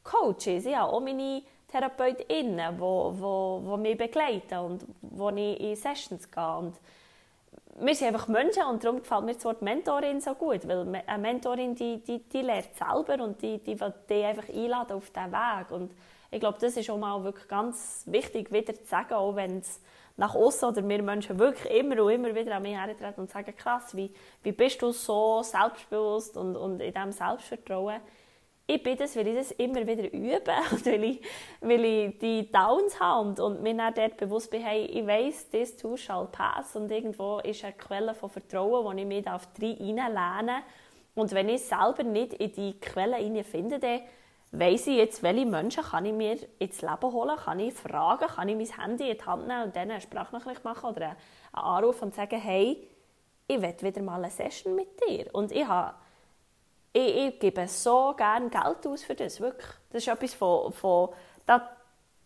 Coaches, 0.02 0.66
ich 0.66 0.76
habe 0.76 0.92
auch 0.92 1.00
meine 1.00 1.42
TherapeutInnen, 1.70 2.76
die, 2.76 2.82
die, 2.82 3.70
die 3.70 3.76
mich 3.76 3.98
begleiten 3.98 4.58
und 4.58 4.86
wo 5.00 5.30
ich 5.30 5.60
in 5.60 5.76
Sessions 5.76 6.30
gehe. 6.30 6.56
Und 6.56 6.74
wir 7.80 7.94
sind 7.94 8.08
einfach 8.08 8.28
Menschen 8.28 8.64
und 8.64 8.84
darum 8.84 8.98
gefällt 8.98 9.24
mir 9.24 9.34
das 9.34 9.44
Wort 9.44 9.62
Mentorin 9.62 10.20
so 10.20 10.34
gut, 10.34 10.66
weil 10.68 11.02
eine 11.06 11.22
Mentorin, 11.22 11.74
die, 11.74 12.02
die, 12.02 12.18
die 12.18 12.42
lernt 12.42 12.74
selber 12.74 13.22
und 13.24 13.40
die, 13.40 13.58
die 13.58 13.80
will 13.80 13.94
dich 14.08 14.24
einfach 14.24 14.48
einladen 14.48 14.96
auf 14.96 15.10
diesen 15.10 15.32
Weg 15.32 15.70
und 15.70 15.92
ich 16.32 16.38
glaube, 16.38 16.58
das 16.60 16.76
ist 16.76 16.86
schon 16.86 17.00
mal 17.00 17.24
wirklich 17.24 17.48
ganz 17.48 18.04
wichtig, 18.06 18.52
wieder 18.52 18.74
zu 18.74 18.84
sagen, 18.84 19.14
auch 19.14 19.34
wenn 19.34 19.58
es 19.58 19.80
nach 20.16 20.34
außen 20.34 20.68
oder 20.68 20.86
wir 20.86 21.02
Menschen 21.02 21.38
wirklich 21.38 21.72
immer 21.72 22.02
und 22.02 22.10
immer 22.10 22.34
wieder 22.34 22.56
an 22.56 22.62
mich 22.62 22.76
hertreten 22.76 23.22
und 23.22 23.30
sagen, 23.30 23.54
krass, 23.56 23.96
wie, 23.96 24.12
wie 24.42 24.52
bist 24.52 24.80
du 24.82 24.92
so 24.92 25.42
selbstbewusst 25.42 26.36
und, 26.36 26.56
und 26.56 26.80
in 26.80 26.92
diesem 26.92 27.12
Selbstvertrauen, 27.12 28.00
ich 28.74 28.82
bin 28.82 28.96
das, 28.96 29.16
weil 29.16 29.26
ich 29.26 29.36
das 29.36 29.50
immer 29.52 29.86
wieder 29.86 30.12
übe 30.12 30.52
und 30.70 30.86
weil 30.86 31.04
ich, 31.04 31.20
weil 31.60 31.84
ich 31.84 32.18
die 32.18 32.50
Downs 32.50 32.98
habe 33.00 33.42
und, 33.42 33.62
mir 33.62 33.74
dann 33.74 33.94
dort 33.94 34.16
bewusst 34.16 34.50
bin, 34.50 34.62
hey, 34.62 34.84
ich 34.84 35.06
weiss, 35.06 35.48
this 35.50 35.76
too 35.76 35.96
shall 35.96 36.28
pass 36.30 36.76
und 36.76 36.90
irgendwo 36.90 37.38
ist 37.40 37.64
eine 37.64 37.72
Quelle 37.74 38.14
von 38.14 38.30
Vertrauen, 38.30 38.84
wo 38.84 38.92
ich 38.92 39.06
mich 39.06 39.24
da 39.24 39.40
reinlehnen 39.60 40.14
darf. 40.14 40.62
Und 41.14 41.32
wenn 41.32 41.48
ich 41.48 41.62
selber 41.62 42.04
nicht 42.04 42.34
in 42.34 42.52
die 42.52 42.78
Quelle 42.78 43.44
finde, 43.44 43.78
dann 43.78 44.00
weiss 44.52 44.86
ich 44.86 44.96
jetzt, 44.96 45.22
welche 45.22 45.46
Menschen 45.46 45.82
kann 45.82 46.06
ich 46.06 46.12
mir 46.12 46.38
ins 46.58 46.80
Leben 46.82 47.12
holen, 47.12 47.36
kann 47.36 47.58
ich 47.58 47.74
fragen, 47.74 48.26
kann 48.26 48.48
ich 48.48 48.56
mein 48.56 48.84
Handy 48.84 49.10
in 49.10 49.18
die 49.18 49.24
Hand 49.24 49.46
nehmen 49.46 49.64
und 49.64 49.76
dann 49.76 49.90
eine 49.90 50.00
Sprachnachricht 50.00 50.64
machen 50.64 50.90
oder 50.90 51.06
einen 51.06 51.16
Anruf 51.52 52.02
und 52.02 52.14
sagen, 52.14 52.40
hey, 52.40 52.88
ich 53.48 53.60
will 53.60 53.74
wieder 53.80 54.02
mal 54.02 54.22
eine 54.22 54.30
Session 54.30 54.76
mit 54.76 54.88
dir. 55.08 55.26
Und 55.32 55.50
ich 55.50 55.66
habe 55.66 55.94
ich, 56.92 57.16
ich 57.16 57.38
gebe 57.38 57.66
so 57.68 58.14
gerne 58.16 58.48
Geld 58.48 58.86
aus 58.86 59.02
für 59.02 59.14
das, 59.14 59.40
wirklich. 59.40 59.70
Das 59.90 60.02
ist 60.02 60.08
etwas 60.08 60.34
von, 60.34 60.72
von 60.72 61.10
da, 61.46 61.70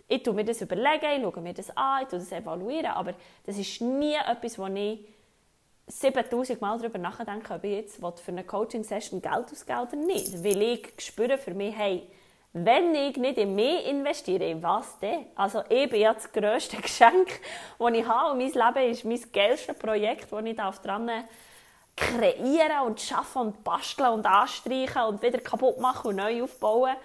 ich 0.09 0.23
tue 0.23 0.35
mir 0.35 0.45
das 0.45 0.61
überlegen, 0.61 1.07
ich 1.17 1.23
schaue 1.23 1.41
mir 1.41 1.55
das 1.55 1.77
an, 1.77 2.03
ich 2.03 2.09
tue 2.09 2.19
das 2.19 2.33
evaluieren, 2.33 2.93
aber 2.93 3.15
das 3.45 3.59
ist 3.59 3.81
nie 3.81 4.15
etwas, 4.15 4.59
wo 4.59 4.67
ich 4.67 5.07
7000 5.87 6.61
Mal 6.61 6.79
darüber 6.79 6.99
nachdenke, 6.99 7.55
ob 7.55 7.65
ich 7.65 7.73
jetzt 7.73 8.01
für 8.21 8.33
eine 8.33 8.45
Coaching-Session 8.45 9.21
Geld 9.21 9.53
ausgebe 9.53 9.81
oder 9.81 9.97
nicht. 9.97 10.43
Weil 10.43 10.63
ich 10.63 10.95
spüre 10.99 11.37
für 11.37 11.53
mich, 11.53 11.77
hey, 11.77 12.07
wenn 12.55 12.95
ich 12.95 13.17
nicht 13.17 13.37
in 13.37 13.55
mich 13.55 13.87
investiere, 13.87 14.49
in 14.49 14.63
was 14.63 14.99
denn? 14.99 15.27
Also 15.35 15.63
ich 15.69 15.91
bin 15.91 16.01
ja 16.01 16.15
das 16.15 16.33
grösste 16.33 16.77
Geschenk, 16.81 17.41
das 17.79 17.93
ich 17.93 18.07
habe 18.07 18.33
und 18.33 18.39
mein 18.39 18.53
Leben 18.53 18.91
ist 18.91 19.05
mein 19.05 19.33
geilstes 19.33 19.77
Projekt, 19.77 20.33
das 20.33 20.45
ich 20.45 20.57
dran 20.57 21.11
kreieren 21.97 22.87
und 22.87 23.01
schaffen 23.01 23.43
und 23.43 23.65
basteln 23.65 24.13
und 24.13 24.27
anstreichen 24.27 25.03
und 25.03 25.23
wieder 25.23 25.39
kaputt 25.39 25.79
machen 25.79 26.09
und 26.09 26.17
neu 26.17 26.43
aufbauen. 26.43 26.97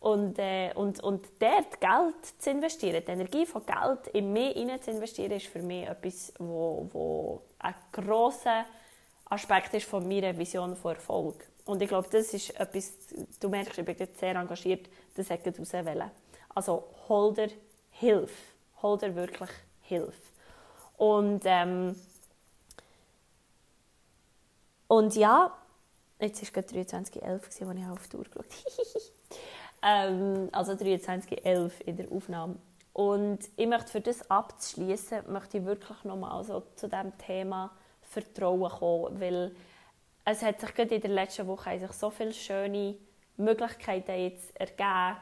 Und, 0.00 0.38
äh, 0.38 0.70
und, 0.74 1.02
und 1.02 1.26
dort 1.38 1.80
Geld 1.80 2.14
zu 2.38 2.50
investieren, 2.50 3.02
die 3.06 3.10
Energie 3.10 3.46
von 3.46 3.62
Geld 3.64 4.06
in 4.08 4.34
mich 4.34 4.52
hinein 4.52 4.82
zu 4.82 4.90
investieren, 4.90 5.32
ist 5.32 5.46
für 5.46 5.62
mich 5.62 5.88
etwas, 5.88 6.32
wo, 6.38 6.86
wo 6.92 7.42
ein 7.58 7.74
grosser 7.90 8.66
Aspekt 9.30 9.72
ist 9.72 9.88
von 9.88 10.06
meiner 10.06 10.36
Vision 10.36 10.76
von 10.76 10.94
Erfolg. 10.94 11.46
Und 11.64 11.80
ich 11.80 11.88
glaube, 11.88 12.08
das 12.10 12.34
ist 12.34 12.50
etwas, 12.60 12.92
du 13.40 13.48
merkst, 13.48 13.78
ich 13.78 13.84
bin 13.84 13.96
jetzt 13.98 14.20
sehr 14.20 14.36
engagiert, 14.36 14.90
das 15.14 15.30
hätte 15.30 15.48
ich 15.48 15.58
auswählen. 15.58 16.10
Also 16.54 16.84
hol 17.08 17.32
dir 17.32 17.48
Hilfe. 17.92 18.34
Hol 18.82 18.98
dir 18.98 19.14
wirklich 19.14 19.50
Hilfe. 19.80 20.12
Und 20.98 21.40
ähm, 21.46 21.96
und 24.86 25.14
ja, 25.16 25.52
jetzt 26.20 26.54
war 26.54 26.64
es 26.64 26.72
23.11 26.72 27.22
als 27.22 27.60
ich 27.60 27.86
auf 27.86 28.08
die 28.08 28.16
Uhr 28.16 28.24
geschaut 28.24 28.46
ähm, 29.82 30.48
Also 30.52 30.72
23.11 30.72 31.80
in 31.86 31.96
der 31.96 32.10
Aufnahme. 32.12 32.56
Und 32.92 33.40
ich 33.56 33.66
möchte 33.66 33.90
für 33.90 34.00
das 34.00 34.30
abzuschließen, 34.30 35.30
möchte 35.32 35.58
ich 35.58 35.64
wirklich 35.64 36.04
nochmal 36.04 36.44
so 36.44 36.62
zu 36.76 36.88
diesem 36.88 37.16
Thema 37.18 37.70
Vertrauen 38.02 38.70
kommen, 38.70 39.20
weil 39.20 39.54
es 40.24 40.42
hat 40.42 40.60
sich 40.60 40.74
gerade 40.74 40.94
in 40.94 41.00
der 41.00 41.10
letzten 41.10 41.46
Woche 41.46 41.78
sich 41.78 41.92
so 41.92 42.10
viele 42.10 42.32
schöne 42.32 42.96
Möglichkeiten 43.36 44.12
jetzt 44.12 44.58
ergeben. 44.58 45.16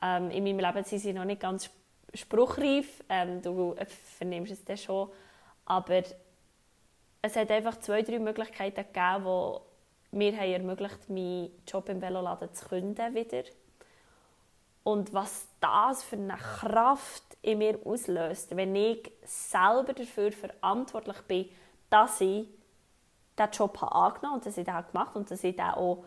Ähm, 0.00 0.30
in 0.30 0.44
meinem 0.44 0.60
Leben 0.60 0.84
sind 0.84 1.00
sie 1.00 1.12
noch 1.12 1.24
nicht 1.24 1.40
ganz 1.40 1.68
spruchreif, 2.14 3.02
ähm, 3.08 3.42
du 3.42 3.74
vernimmst 4.18 4.52
es 4.52 4.64
dann 4.64 4.76
schon, 4.76 5.10
aber 5.66 6.02
es 7.22 7.36
hat 7.36 7.50
einfach 7.50 7.78
zwei, 7.80 8.02
drei 8.02 8.18
Möglichkeiten 8.18 8.84
gegeben, 8.92 9.60
die 10.12 10.16
mir 10.16 10.36
haben 10.36 10.52
ermöglicht 10.52 11.08
meinen 11.08 11.50
Job 11.66 11.88
im 11.88 12.00
Veloladen 12.00 12.52
zu 12.54 12.68
künden 12.68 13.14
wieder. 13.14 13.44
Und 14.84 15.12
was 15.12 15.48
das 15.60 16.02
für 16.02 16.16
eine 16.16 16.36
Kraft 16.36 17.24
in 17.42 17.58
mir 17.58 17.78
auslöst, 17.84 18.56
wenn 18.56 18.74
ich 18.74 19.10
selber 19.24 19.92
dafür 19.92 20.32
verantwortlich 20.32 21.20
bin, 21.22 21.50
dass 21.90 22.20
ich 22.20 22.48
diesen 23.38 23.52
Job 23.52 23.80
habe 23.82 23.92
angenommen 23.92 24.36
und 24.36 24.46
dass 24.46 24.56
ich 24.56 24.64
den 24.64 24.74
gemacht 24.74 25.08
habe 25.08 25.18
und 25.18 25.30
dass 25.30 25.44
ich 25.44 25.56
den 25.56 25.64
auch 25.66 26.04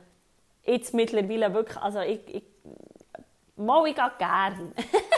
jetzt 0.64 0.94
mittlerweile 0.94 1.54
wirklich, 1.54 1.78
also 1.78 2.00
ich, 2.00 2.28
ich 2.28 2.44
mal, 3.56 3.88
ich 3.88 3.96
gehe 3.96 4.12
gerne. 4.18 4.72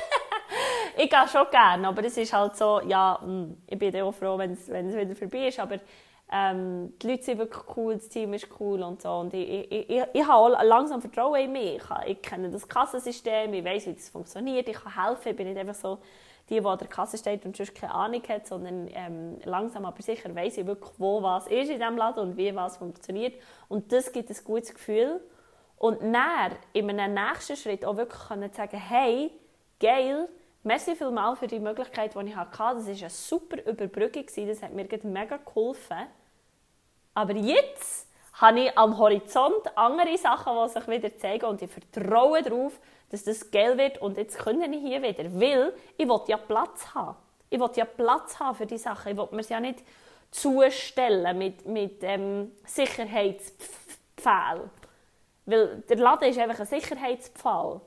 ich 1.03 1.09
gehe 1.09 1.27
schon 1.27 1.49
gerne, 1.51 1.87
aber 1.87 2.03
es 2.03 2.17
ist 2.17 2.33
halt 2.33 2.55
so, 2.55 2.81
ja, 2.81 3.19
hm, 3.21 3.57
ich 3.67 3.77
bin 3.77 3.95
auch 4.01 4.13
froh, 4.13 4.37
wenn 4.37 4.51
es 4.51 4.67
wieder 4.69 5.15
vorbei 5.15 5.47
ist, 5.47 5.59
aber 5.59 5.79
ähm, 6.31 6.93
die 7.01 7.07
Leute 7.07 7.23
sind 7.23 7.37
wirklich 7.37 7.63
cool, 7.75 7.95
das 7.95 8.09
Team 8.09 8.33
ist 8.33 8.47
cool 8.59 8.81
und 8.81 9.01
so 9.01 9.11
und 9.11 9.33
ich, 9.33 9.71
ich, 9.71 9.89
ich, 9.89 10.03
ich 10.13 10.27
habe 10.27 10.57
langsam 10.65 11.01
Vertrauen 11.01 11.41
in 11.41 11.51
mich. 11.51 11.75
Ich, 11.75 12.07
ich 12.07 12.21
kenne 12.21 12.49
das 12.49 12.67
Kassensystem, 12.67 13.53
ich 13.53 13.63
weiß, 13.63 13.87
wie 13.87 13.93
das 13.93 14.09
funktioniert, 14.09 14.67
ich 14.67 14.75
kann 14.75 15.05
helfen, 15.05 15.29
ich 15.29 15.35
bin 15.35 15.47
nicht 15.47 15.59
einfach 15.59 15.75
so 15.75 15.99
die, 16.49 16.59
die 16.59 16.65
an 16.65 16.77
der 16.77 16.87
Kasse 16.87 17.17
steht 17.17 17.45
und 17.45 17.55
sonst 17.55 17.75
keine 17.75 17.93
Ahnung 17.93 18.21
hat, 18.27 18.47
sondern 18.47 18.89
ähm, 18.93 19.37
langsam 19.43 19.85
aber 19.85 20.01
sicher 20.01 20.33
weiß 20.33 20.57
ich 20.57 20.65
wirklich, 20.65 20.91
wo 20.97 21.21
was 21.21 21.47
ist 21.47 21.69
in 21.69 21.79
diesem 21.79 21.97
Laden 21.97 22.19
und 22.19 22.37
wie 22.37 22.53
was 22.55 22.77
funktioniert. 22.77 23.35
Und 23.69 23.91
das 23.91 24.11
gibt 24.11 24.29
ein 24.29 24.37
gutes 24.43 24.73
Gefühl. 24.73 25.21
Und 25.77 26.01
dann 26.01 26.51
in 26.73 26.89
einem 26.89 27.13
nächsten 27.13 27.57
Schritt 27.57 27.85
auch 27.85 27.97
wirklich 27.97 28.21
können 28.27 28.51
sagen, 28.51 28.77
hey, 28.77 29.31
geil, 29.79 30.27
Merci 30.65 30.95
vielmals 30.95 31.39
für 31.39 31.47
die 31.47 31.59
Möglichkeit, 31.59 32.15
die 32.15 32.29
ich 32.29 32.35
hatte. 32.35 32.57
Das 32.57 32.87
war 32.87 32.87
eine 32.87 33.09
super 33.09 33.65
Überbrückung. 33.65 34.25
Das 34.47 34.63
hat 34.63 34.73
mir 34.73 34.87
mega 35.03 35.37
geholfen. 35.37 36.07
Aber 37.13 37.35
jetzt 37.35 38.07
habe 38.33 38.61
ich 38.61 38.77
am 38.77 38.97
Horizont 38.97 39.75
andere 39.75 40.17
Sachen, 40.17 40.53
die 40.63 40.69
sich 40.69 40.87
wieder 40.87 41.17
zeigen 41.17 41.45
und 41.45 41.61
ich 41.61 41.69
vertraue 41.69 42.41
darauf, 42.41 42.79
dass 43.09 43.23
das 43.23 43.51
geil 43.51 43.77
wird 43.77 43.99
und 43.99 44.17
jetzt 44.17 44.39
können 44.39 44.73
ich 44.73 44.81
hier 44.81 45.03
wieder, 45.03 45.31
weil 45.39 45.73
ich 45.97 46.07
will 46.07 46.21
ja 46.27 46.37
Platz 46.37 46.95
haben. 46.95 47.15
ich 47.49 47.59
will 47.59 47.69
ja 47.75 47.85
Platz 47.85 48.39
haben 48.39 48.55
für 48.55 48.65
die 48.65 48.79
Sachen. 48.79 49.11
Ich 49.11 49.17
will 49.17 49.27
mir 49.31 49.43
ja 49.43 49.59
nicht 49.59 49.83
zustellen 50.31 51.37
mit, 51.37 51.67
mit 51.67 52.01
ähm, 52.01 52.53
Sicherheitspfählen. 52.65 54.71
Weil 55.45 55.83
der 55.87 55.97
Laden 55.97 56.29
ist 56.29 56.39
einfach 56.39 56.61
ein 56.61 56.65
Sicherheitspfahl. 56.65 57.81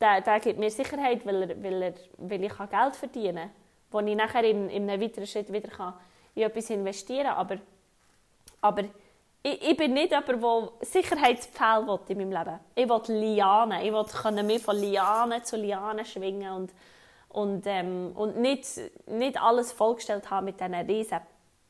Der, 0.00 0.20
der 0.20 0.40
gibt 0.40 0.58
mir 0.58 0.70
Sicherheit, 0.70 1.24
weil, 1.24 1.50
er, 1.50 1.62
weil, 1.62 1.82
er, 1.82 1.94
weil 2.18 2.44
ich 2.44 2.56
Geld 2.56 2.96
verdienen 2.96 3.36
kann, 3.36 3.50
wo 3.90 4.00
ich 4.00 4.16
nachher 4.16 4.44
in, 4.44 4.68
in 4.68 4.88
einem 4.88 5.00
weiteren 5.00 5.26
Schritt 5.26 5.52
wieder 5.52 5.68
kann 5.68 5.94
in 6.34 6.42
etwas 6.42 6.70
investieren 6.70 7.28
kann. 7.28 7.36
Aber, 7.36 7.56
aber 8.60 8.84
ich, 9.42 9.70
ich 9.70 9.76
bin 9.76 9.94
nicht 9.94 10.10
jemand, 10.10 10.28
der 10.28 10.86
Sicherheitspfähle 10.86 11.86
will 11.86 12.00
in 12.08 12.18
meinem 12.18 12.32
Leben 12.32 12.60
Ich 12.74 12.88
will 12.88 13.16
Lianen. 13.16 13.80
Ich 13.80 13.92
will 13.92 14.42
mich 14.42 14.62
von 14.62 14.76
Lianen 14.76 15.44
zu 15.44 15.56
Lianen 15.56 16.04
schwingen 16.04 16.52
und, 16.52 16.72
und, 17.28 17.66
ähm, 17.66 18.12
und 18.14 18.36
nicht, 18.38 18.66
nicht 19.06 19.40
alles 19.40 19.72
vollgestellt 19.72 20.30
haben 20.30 20.46
mit 20.46 20.60
diesen 20.60 20.74
riesen 20.74 21.20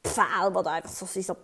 Pfählen, 0.02 0.52
die 0.52 0.68
einfach 0.68 0.90
so 0.90 1.06
sind, 1.06 1.26
so 1.26 1.36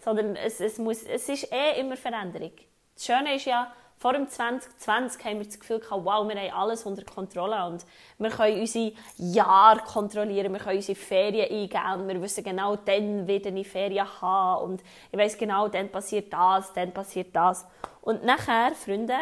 sondern 0.00 0.36
es, 0.36 0.60
es, 0.60 0.78
muss, 0.78 1.02
es 1.02 1.28
ist 1.28 1.52
eh 1.52 1.80
immer 1.80 1.96
Veränderung. 1.96 2.52
Das 2.94 3.04
Schöne 3.04 3.34
ist 3.34 3.44
ja, 3.44 3.72
vor 3.98 4.12
dem 4.12 4.28
2020 4.28 5.24
haben 5.24 5.38
wir 5.38 5.46
das 5.46 5.58
Gefühl 5.58 5.80
gehabt, 5.80 6.04
wow, 6.04 6.26
wir 6.28 6.40
haben 6.40 6.54
alles 6.54 6.84
unter 6.84 7.04
Kontrolle 7.04 7.66
und 7.66 7.84
wir 8.18 8.30
können 8.30 8.60
unsere 8.60 8.92
Jahre 9.16 9.80
kontrollieren, 9.80 10.52
wir 10.52 10.60
können 10.60 10.76
unsere 10.76 10.96
Ferien 10.96 11.50
eingeben, 11.50 12.08
wir 12.08 12.22
wissen 12.22 12.44
genau, 12.44 12.76
dann 12.76 13.26
werden 13.26 13.56
ich 13.56 13.68
Ferien 13.68 14.06
haben 14.20 14.64
und 14.64 14.82
ich 15.10 15.18
weiß 15.18 15.36
genau, 15.36 15.66
dann 15.66 15.88
passiert 15.90 16.32
das, 16.32 16.72
dann 16.72 16.92
passiert 16.92 17.34
das. 17.34 17.66
Und 18.00 18.24
nachher, 18.24 18.72
Freunde, 18.74 19.16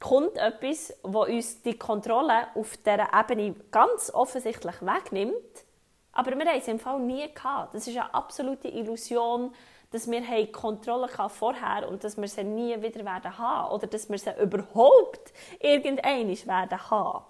kommt 0.00 0.38
etwas, 0.38 0.94
wo 1.02 1.24
uns 1.24 1.60
die 1.60 1.76
Kontrolle 1.76 2.48
auf 2.54 2.78
dieser 2.78 3.08
Ebene 3.12 3.54
ganz 3.70 4.10
offensichtlich 4.12 4.80
wegnimmt, 4.80 5.34
aber 6.12 6.36
wir 6.36 6.46
haben 6.46 6.58
es 6.58 6.68
im 6.68 6.80
Fall 6.80 6.98
nie 7.00 7.32
gehabt. 7.32 7.74
Das 7.74 7.86
ist 7.86 7.96
eine 7.96 8.12
absolute 8.12 8.68
Illusion, 8.68 9.54
dass 9.90 10.10
wir 10.10 10.52
Kontrolle 10.52 11.08
vorher 11.28 11.88
und 11.88 12.04
dass 12.04 12.16
wir 12.16 12.28
sie 12.28 12.44
nie 12.44 12.80
wieder 12.80 13.04
werden 13.04 13.36
haben 13.36 13.72
oder 13.72 13.86
dass 13.86 14.08
wir 14.08 14.18
sie 14.18 14.32
überhaupt 14.40 15.32
irgendwann 15.58 16.28
werden 16.28 16.90
haben. 16.90 17.24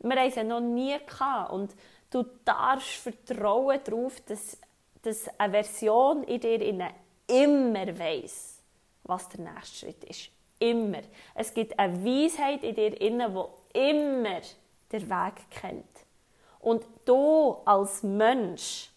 Wir 0.00 0.16
haben 0.16 0.30
sie 0.30 0.44
noch 0.44 0.60
nie 0.60 0.96
gehabt 0.98 1.52
und 1.52 1.74
du 2.10 2.24
darfst 2.44 2.94
vertrauen 2.96 3.80
darauf, 3.84 4.20
dass, 4.22 4.58
dass 5.02 5.28
eine 5.38 5.52
Version 5.52 6.24
in 6.24 6.40
dir 6.40 6.62
immer 7.26 7.98
weiß, 7.98 8.62
was 9.04 9.28
der 9.28 9.40
nächste 9.40 9.78
Schritt 9.78 10.04
ist. 10.04 10.30
Immer. 10.58 11.02
Es 11.34 11.52
gibt 11.52 11.76
eine 11.78 12.04
Weisheit 12.04 12.62
in 12.62 12.74
dir 12.74 12.90
die 12.90 13.50
immer 13.74 14.40
den 14.92 15.10
Weg 15.10 15.34
kennt. 15.50 15.84
Und 16.60 16.84
du 17.04 17.56
als 17.64 18.04
Mensch 18.04 18.91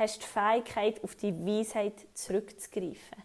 hast 0.00 0.22
die 0.22 0.26
Fähigkeit, 0.26 1.04
auf 1.04 1.14
die 1.14 1.34
Weisheit 1.46 1.92
zurückzugreifen. 2.14 3.22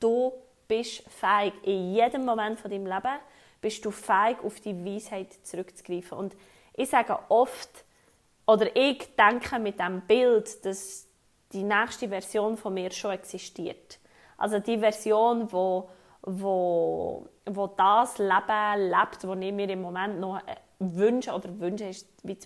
Du 0.00 0.32
bist 0.66 1.04
fähig, 1.08 1.54
in 1.62 1.94
jedem 1.94 2.24
Moment 2.24 2.58
von 2.58 2.70
deinem 2.70 2.86
Leben 2.86 3.18
bist 3.60 3.84
du 3.84 3.90
fähig, 3.90 4.38
auf 4.42 4.60
die 4.60 4.84
Weisheit 4.84 5.32
zurückzugreifen. 5.44 6.18
Und 6.18 6.36
ich 6.74 6.90
sage 6.90 7.18
oft, 7.28 7.70
oder 8.46 8.74
ich 8.76 9.14
denke 9.16 9.58
mit 9.58 9.78
dem 9.78 10.02
Bild, 10.02 10.64
dass 10.64 11.06
die 11.52 11.62
nächste 11.62 12.08
Version 12.08 12.56
von 12.56 12.74
mir 12.74 12.90
schon 12.90 13.12
existiert. 13.12 13.98
Also 14.36 14.58
die 14.58 14.78
Version, 14.78 15.50
wo, 15.50 15.88
wo, 16.22 17.26
wo 17.46 17.66
das 17.68 18.18
Leben 18.18 18.90
lebt, 18.90 19.22
das 19.22 19.38
ich 19.40 19.52
mir 19.52 19.70
im 19.70 19.80
Moment 19.80 20.20
noch 20.20 20.38
äh, 20.38 20.56
wünsche 20.80 21.32
oder 21.32 21.58
wünsche, 21.58 21.90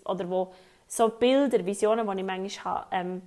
oder 0.05 0.29
wo 0.29 0.53
so 0.87 1.09
Bilder, 1.09 1.65
Visionen, 1.65 2.07
die 2.07 2.21
ich 2.21 2.27
manchmal 2.27 2.75
habe, 2.75 2.87
ähm, 2.93 3.23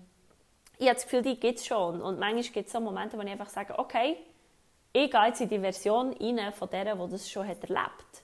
ich 0.78 0.88
habe 0.88 0.96
das 0.96 1.04
Gefühl, 1.04 1.22
die 1.22 1.40
gibt 1.40 1.60
es 1.60 1.66
schon. 1.66 2.02
Und 2.02 2.20
manchmal 2.20 2.44
gibt 2.44 2.68
es 2.68 2.74
so 2.74 2.80
Momente, 2.80 3.18
wo 3.18 3.22
ich 3.22 3.30
einfach 3.30 3.50
sage, 3.50 3.78
okay, 3.78 4.18
ich 4.92 5.10
gehe 5.10 5.26
jetzt 5.26 5.42
in 5.42 5.50
die 5.50 5.60
Version 5.60 6.14
rein 6.14 6.54
von 6.54 6.70
der, 6.70 6.96
die 6.96 7.12
das 7.12 7.30
schon 7.30 7.48
hat 7.48 7.64
erlebt 7.64 8.24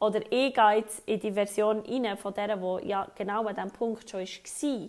Oder 0.00 0.20
ich 0.30 0.52
gehe 0.54 0.76
jetzt 0.76 1.08
in 1.08 1.20
die 1.20 1.32
Version 1.32 1.80
rein 1.80 2.16
von 2.16 2.34
der, 2.34 2.56
die 2.56 2.88
ja 2.88 3.06
genau 3.14 3.46
an 3.46 3.54
diesem 3.54 3.70
Punkt 3.70 4.10
schon 4.10 4.20
war. 4.20 4.88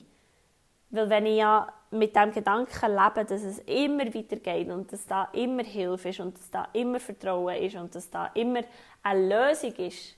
Weil 0.92 1.10
wenn 1.10 1.26
ich 1.26 1.38
ja 1.38 1.72
mit 1.92 2.16
dem 2.16 2.32
Gedanken 2.32 2.92
lebe, 2.92 3.26
dass 3.26 3.44
es 3.44 3.60
immer 3.60 4.06
weitergeht 4.14 4.70
und 4.70 4.92
dass 4.92 5.06
da 5.06 5.26
immer 5.34 5.64
Hilfe 5.64 6.10
ist 6.10 6.20
und 6.20 6.38
dass 6.38 6.50
da 6.50 6.68
immer 6.74 7.00
Vertrauen 7.00 7.56
ist 7.56 7.76
und 7.76 7.94
dass 7.94 8.10
da 8.10 8.28
immer 8.34 8.62
eine 9.04 9.28
Lösung 9.28 9.74
ist, 9.76 10.16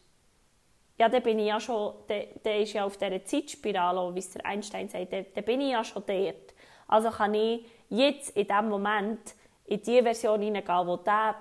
ja, 1.00 1.10
dann 1.10 1.22
bin 1.22 1.40
ich 1.40 1.48
ja 1.48 1.60
schon, 1.60 1.94
der 2.10 2.60
ist 2.60 2.74
ja 2.74 2.84
auf 2.84 2.98
dieser 2.98 3.24
Zeitspirale, 3.24 4.16
wie 4.16 4.20
es 4.20 4.32
der 4.32 4.46
Einstein 4.46 4.90
sagt, 4.90 5.14
dann 5.14 5.44
bin 5.44 5.62
ich 5.62 5.72
ja 5.72 5.84
schon 5.84 6.04
dort. 6.06 6.54
Also 6.88 7.10
kann 7.10 7.34
ich 7.34 7.66
jetzt 7.90 8.36
in 8.36 8.48
diesem 8.48 8.70
Moment 8.70 9.36
in 9.66 9.82
die 9.82 10.02
Version 10.02 10.42
hineingehen, 10.42 10.88
die 10.88 10.98
dieser 11.04 11.36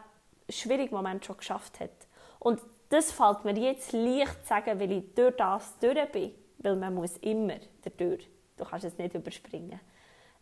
schwierige 0.49 0.95
Moment 0.95 1.25
schon 1.25 1.37
geschafft 1.37 1.81
hat. 1.81 1.91
Und 2.39 2.61
das 2.89 3.13
fällt 3.13 3.45
mir 3.45 3.57
jetzt 3.57 3.93
leicht 3.93 4.43
zu 4.43 4.49
sagen, 4.49 4.79
weil 4.79 4.93
ich 4.93 5.15
durch 5.15 5.37
das 5.37 5.79
durch 5.79 6.11
bin. 6.13 6.35
Weil 6.59 6.77
man 6.77 6.95
muss 6.95 7.17
immer 7.19 7.57
dadurch. 7.83 8.29
Du 8.57 8.65
kannst 8.65 8.85
es 8.85 8.99
nicht 8.99 9.15
überspringen. 9.15 9.81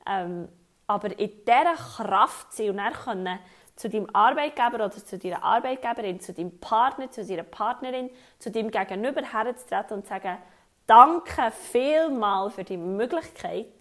Ähm, 0.06 0.48
aber 0.86 1.18
in 1.18 1.30
dieser 1.46 1.74
Kraft 1.74 2.52
sein 2.52 2.78
und 2.78 3.38
zu 3.76 3.88
deinem 3.88 4.08
Arbeitgeber 4.12 4.76
oder 4.76 4.90
zu 4.90 5.18
deiner 5.18 5.42
Arbeitgeberin, 5.42 6.20
zu 6.20 6.32
deinem 6.32 6.58
Partner, 6.60 7.10
zu 7.10 7.24
deiner 7.24 7.42
Partnerin, 7.42 8.10
zu 8.38 8.50
deinem 8.50 8.70
Gegenüber 8.70 9.22
herzutreten 9.22 9.96
und 9.96 10.02
zu 10.04 10.10
sagen, 10.10 10.38
danke 10.86 11.50
vielmal 11.50 12.50
für 12.50 12.64
die 12.64 12.76
Möglichkeit, 12.76 13.72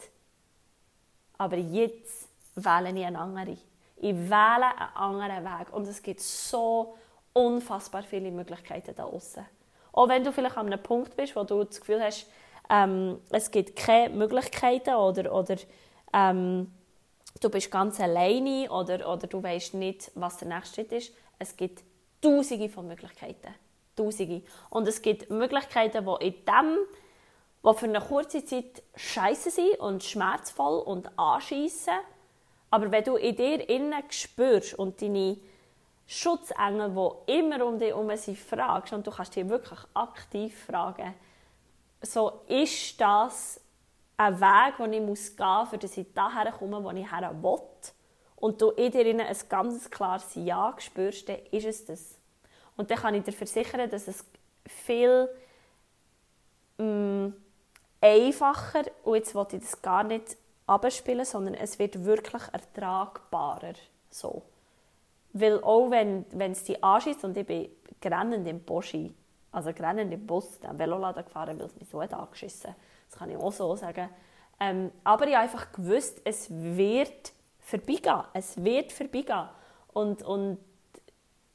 aber 1.44 1.58
jetzt 1.58 2.30
wähle 2.56 2.98
ich 2.98 3.06
eine 3.06 3.20
andere. 3.20 3.58
Ich 3.98 4.16
wähle 4.16 4.78
einen 4.78 4.96
anderen 4.96 5.44
Weg. 5.44 5.74
Und 5.74 5.88
es 5.88 6.02
gibt 6.02 6.22
so 6.22 6.96
unfassbar 7.34 8.04
viele 8.04 8.32
Möglichkeiten 8.32 8.96
da 8.96 9.04
außen. 9.04 9.46
Auch 9.92 10.08
wenn 10.08 10.24
du 10.24 10.32
vielleicht 10.32 10.58
an 10.58 10.68
einem 10.68 10.82
Punkt 10.82 11.16
bist, 11.16 11.36
wo 11.36 11.44
du 11.44 11.64
das 11.64 11.80
Gefühl 11.80 12.02
hast, 12.02 12.28
ähm, 12.70 13.20
es 13.30 13.52
gibt 13.52 13.76
keine 13.76 14.14
Möglichkeiten 14.16 14.96
oder, 14.96 15.34
oder 15.34 15.58
ähm, 16.14 16.72
du 17.42 17.50
bist 17.50 17.70
ganz 17.70 18.00
alleine 18.00 18.72
oder, 18.72 19.08
oder 19.12 19.28
du 19.28 19.44
weißt 19.44 19.74
nicht, 19.74 20.12
was 20.16 20.38
der 20.38 20.48
nächste 20.48 20.76
Schritt 20.76 20.92
ist. 20.94 21.14
Es 21.38 21.58
gibt 21.58 21.84
tausende 22.22 22.70
von 22.70 22.88
Möglichkeiten. 22.88 23.54
Tausende. 23.96 24.44
Und 24.70 24.88
es 24.88 25.02
gibt 25.02 25.30
Möglichkeiten, 25.30 26.06
die 26.06 26.28
in 26.28 26.46
dem 26.46 26.78
die 27.66 27.74
für 27.74 27.86
eine 27.86 28.02
kurze 28.02 28.44
Zeit 28.44 28.84
scheiße 28.96 29.52
sind 29.52 29.80
und 29.80 30.04
schmerzvoll 30.04 30.80
und 30.82 31.18
anschiessen. 31.18 31.94
Aber 32.70 32.92
wenn 32.92 33.04
du 33.04 33.16
in 33.16 33.36
dir 33.36 33.70
innen 33.70 34.04
spürst 34.10 34.74
und 34.74 35.02
deine 35.02 35.38
Schutzengel, 36.06 36.90
die 36.90 37.40
immer 37.40 37.66
um 37.66 37.80
dich 37.80 37.90
herum 37.90 38.16
sind, 38.18 38.38
fragst, 38.38 38.94
und 38.94 39.08
du 39.08 39.12
kannst 39.12 39.36
dich 39.36 39.48
wirklich 39.48 39.80
aktiv 39.94 40.66
fragen, 40.66 41.14
so 42.02 42.42
ist 42.48 43.00
das 43.00 43.62
ein 44.18 44.40
Weg, 44.40 44.78
den 44.78 44.94
ich 44.94 45.02
muss 45.02 45.36
gehen 45.36 45.48
muss, 45.48 45.70
damit 45.72 45.98
ich 45.98 46.14
daher 46.14 46.52
komme, 46.52 46.84
wo 46.84 46.92
ich 46.92 47.10
her 47.10 47.34
will, 47.42 47.60
und 48.36 48.62
du 48.62 48.72
in 48.72 48.92
dir 48.92 49.06
ein 49.06 49.38
ganz 49.48 49.90
klares 49.90 50.36
Ja 50.36 50.76
spürst, 50.78 51.30
dann 51.30 51.38
ist 51.52 51.66
es 51.66 51.86
das. 51.86 52.18
Und 52.76 52.92
dann 52.92 52.98
kann 52.98 53.16
ich 53.16 53.24
dir 53.24 53.32
versichern, 53.32 53.90
dass 53.90 54.08
es 54.08 54.26
viel 54.66 55.30
mm, 56.78 57.28
einfacher, 58.04 58.84
und 59.04 59.16
jetzt 59.16 59.34
wollte 59.34 59.56
ich 59.56 59.64
das 59.64 59.82
gar 59.82 60.04
nicht 60.04 60.36
abspielen, 60.68 61.26
sondern 61.26 61.54
es 61.54 61.80
wird 61.80 62.04
wirklich 62.04 62.44
ertragbarer. 62.52 63.74
So. 64.10 64.44
Weil 65.32 65.64
auch 65.64 65.90
wenn, 65.90 66.26
wenn 66.32 66.52
es 66.52 66.64
dich 66.66 66.84
anschießt 66.84 67.24
und 67.24 67.38
ich 67.38 67.48
bin 67.48 67.70
grennend 68.02 68.48
im 68.48 68.62
Boschi, 68.62 69.14
also 69.52 69.72
grennend 69.74 70.14
im 70.14 70.28
Bus, 70.28 70.60
den 70.60 70.78
Veloladen 70.78 71.24
gefahren, 71.24 71.58
weil 71.58 71.68
es 71.68 71.76
mich 71.76 71.90
so 71.90 72.02
hat 72.02 72.14
angeschissen 72.14 72.76
Das 73.10 73.18
kann 73.18 73.30
ich 73.30 73.38
auch 73.38 73.52
so 73.52 73.76
sagen. 73.76 74.10
Ähm, 74.60 74.92
aber 75.04 75.28
ich 75.28 75.36
habe 75.36 75.44
einfach 75.44 75.72
gewusst, 75.72 76.22
es 76.26 76.48
wird 76.50 77.32
vorbeigehen. 77.60 78.24
Es 78.34 78.62
wird 78.62 78.92
vorbeigehen. 78.92 79.48
Und, 79.94 80.24
und 80.24 80.58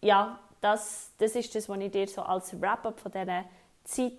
ja, 0.00 0.38
das, 0.60 1.12
das 1.18 1.34
ist 1.34 1.54
das, 1.54 1.68
was 1.68 1.78
ich 1.78 1.90
dir 1.90 2.08
so 2.08 2.22
als 2.22 2.60
Wrap-up 2.60 2.98
von 2.98 3.12
dieser 3.12 3.44
Zeit 3.84 4.12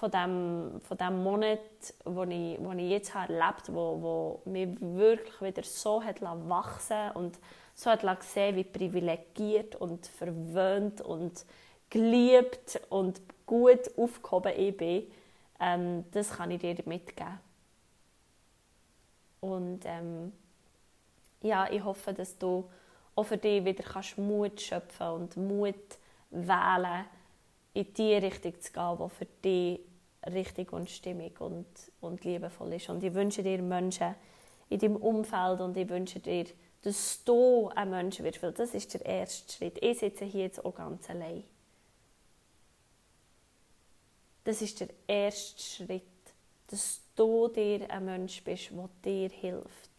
von 0.00 0.10
dem, 0.10 0.80
von 0.80 0.96
dem 0.96 1.22
Monat, 1.22 1.60
wo 2.06 2.22
ich, 2.22 2.58
wo 2.58 2.72
ich 2.72 2.88
jetzt 2.88 3.14
habe 3.14 3.34
erlebt 3.34 3.68
habe, 3.68 3.74
wo, 3.74 4.40
wo 4.44 4.50
mich 4.50 4.68
wirklich 4.80 5.42
wieder 5.42 5.62
so 5.62 6.02
hat 6.02 6.22
wachsen 6.22 7.10
und 7.12 7.38
so 7.74 7.90
hat 7.90 8.00
gesehen, 8.18 8.56
wie 8.56 8.64
privilegiert 8.64 9.76
und 9.76 10.06
verwöhnt 10.06 11.02
und 11.02 11.44
geliebt 11.90 12.80
und 12.88 13.20
gut 13.44 13.90
aufgehoben 13.98 14.52
ich 14.56 14.74
bin, 14.74 15.06
ähm, 15.60 16.04
das 16.12 16.30
kann 16.30 16.50
ich 16.50 16.60
dir 16.60 16.76
mitgeben. 16.86 17.38
Und 19.40 19.80
ähm, 19.84 20.32
ja, 21.42 21.70
ich 21.70 21.84
hoffe, 21.84 22.14
dass 22.14 22.38
du 22.38 22.70
auch 23.14 23.24
für 23.24 23.36
dich 23.36 23.62
wieder 23.66 23.82
kannst 23.82 24.16
Mut 24.16 24.62
schöpfen 24.62 25.08
und 25.08 25.36
Mut 25.36 25.74
wählen, 26.30 27.04
in 27.74 27.92
die 27.94 28.14
Richtung 28.14 28.58
zu 28.60 28.72
gehen, 28.72 28.98
die 28.98 29.08
für 29.10 29.26
dich 29.44 29.89
richtig 30.26 30.72
und 30.72 30.90
stimmig 30.90 31.40
und, 31.40 31.66
und 32.00 32.24
liebevoll 32.24 32.74
ist. 32.74 32.88
Und 32.88 33.02
ich 33.02 33.14
wünsche 33.14 33.42
dir 33.42 33.62
Menschen 33.62 34.14
in 34.68 34.78
deinem 34.78 34.96
Umfeld 34.96 35.60
und 35.60 35.76
ich 35.76 35.88
wünsche 35.88 36.20
dir, 36.20 36.46
dass 36.82 37.22
du 37.24 37.70
ein 37.74 37.90
Mensch 37.90 38.20
wirst, 38.20 38.42
weil 38.42 38.52
das 38.52 38.74
ist 38.74 38.94
der 38.94 39.04
erste 39.04 39.52
Schritt. 39.52 39.78
Ich 39.82 39.98
sitze 39.98 40.24
hier 40.24 40.42
jetzt 40.42 40.64
auch 40.64 40.74
ganz 40.74 41.08
allein. 41.10 41.44
Das 44.44 44.62
ist 44.62 44.80
der 44.80 44.88
erste 45.06 45.62
Schritt, 45.62 46.02
dass 46.68 47.00
du 47.14 47.48
dir 47.48 47.90
ein 47.90 48.04
Mensch 48.04 48.42
bist, 48.42 48.70
der 48.70 48.88
dir 49.04 49.28
hilft. 49.28 49.90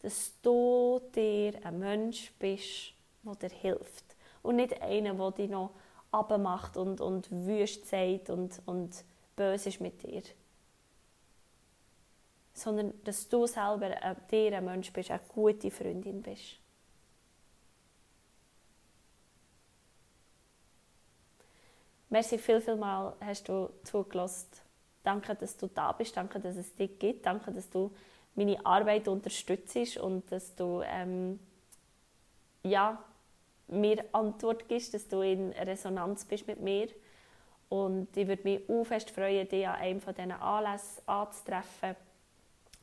Dass 0.00 0.32
du 0.40 1.00
dir 1.14 1.64
ein 1.64 1.78
Mensch 1.78 2.32
bist, 2.38 2.94
der 3.22 3.34
dir 3.34 3.54
hilft. 3.54 4.04
Und 4.42 4.56
nicht 4.56 4.80
einer, 4.80 5.14
der 5.14 5.30
dich 5.32 5.50
noch 5.50 5.70
abmacht 6.12 6.76
und, 6.76 7.00
und 7.00 7.28
wüst 7.30 7.86
sagt 7.86 8.30
und, 8.30 8.60
und 8.66 9.04
böse 9.34 9.70
ist 9.70 9.80
mit 9.80 10.02
dir. 10.02 10.22
Sondern 12.54 12.92
dass 13.04 13.28
du 13.28 13.46
selber 13.46 13.90
äh, 14.02 14.14
dir 14.30 14.56
ein 14.56 14.64
Mensch 14.64 14.92
bist, 14.92 15.10
eine 15.10 15.20
gute 15.28 15.70
Freundin 15.70 16.22
bist. 16.22 16.58
Merci 22.10 22.36
viel, 22.36 22.60
viel 22.60 22.76
mal 22.76 23.16
hast 23.20 23.48
du 23.48 23.70
zugelassen. 23.84 24.50
Danke, 25.02 25.34
dass 25.34 25.56
du 25.56 25.66
da 25.66 25.92
bist. 25.92 26.14
Danke, 26.14 26.38
dass 26.38 26.56
es 26.56 26.74
dich 26.74 26.98
gibt. 26.98 27.24
Danke, 27.24 27.50
dass 27.50 27.70
du 27.70 27.90
meine 28.34 28.64
Arbeit 28.66 29.08
unterstützt 29.08 29.96
und 29.96 30.30
dass 30.30 30.54
du 30.54 30.82
ähm, 30.84 31.40
ja, 32.62 33.02
mir 33.72 34.04
Antwort 34.12 34.68
gibst, 34.68 34.94
dass 34.94 35.08
du 35.08 35.20
in 35.22 35.52
Resonanz 35.52 36.24
bist 36.24 36.46
mit 36.46 36.60
mir. 36.60 36.88
Und 37.68 38.14
ich 38.16 38.28
würde 38.28 38.42
mich 38.44 38.68
auch 38.68 38.84
fest 38.84 39.10
freuen, 39.10 39.48
dich 39.48 39.66
an 39.66 39.76
einem 39.76 40.00
von 40.00 40.14
diesen 40.14 40.32
Anlässen 40.32 41.02
anzutreffen. 41.06 41.96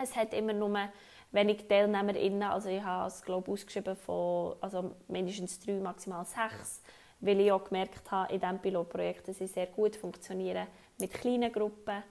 Es 0.02 0.16
hat 0.16 0.34
immer 0.34 0.54
nur 0.54 0.90
wenig 1.32 1.68
TeilnehmerInnen, 1.68 2.44
also 2.44 2.70
ich 2.70 2.82
habe 2.82 3.08
es 3.08 3.22
glaube 3.22 3.52
ausgeschrieben 3.52 3.96
von 3.96 4.56
also 4.62 4.96
mindestens 5.08 5.60
drei, 5.60 5.74
maximal 5.74 6.26
sechs, 6.26 6.82
weil 7.20 7.40
ich 7.40 7.52
auch 7.52 7.64
gemerkt 7.64 8.10
habe 8.10 8.34
in 8.34 8.40
diesem 8.40 8.60
Pilotprojekt, 8.60 9.28
dass 9.28 9.38
sie 9.38 9.48
sehr 9.48 9.68
gut 9.68 9.96
funktionieren 9.96 10.68
mit 11.00 11.14
kleinen 11.14 11.52
Gruppen 11.52 12.02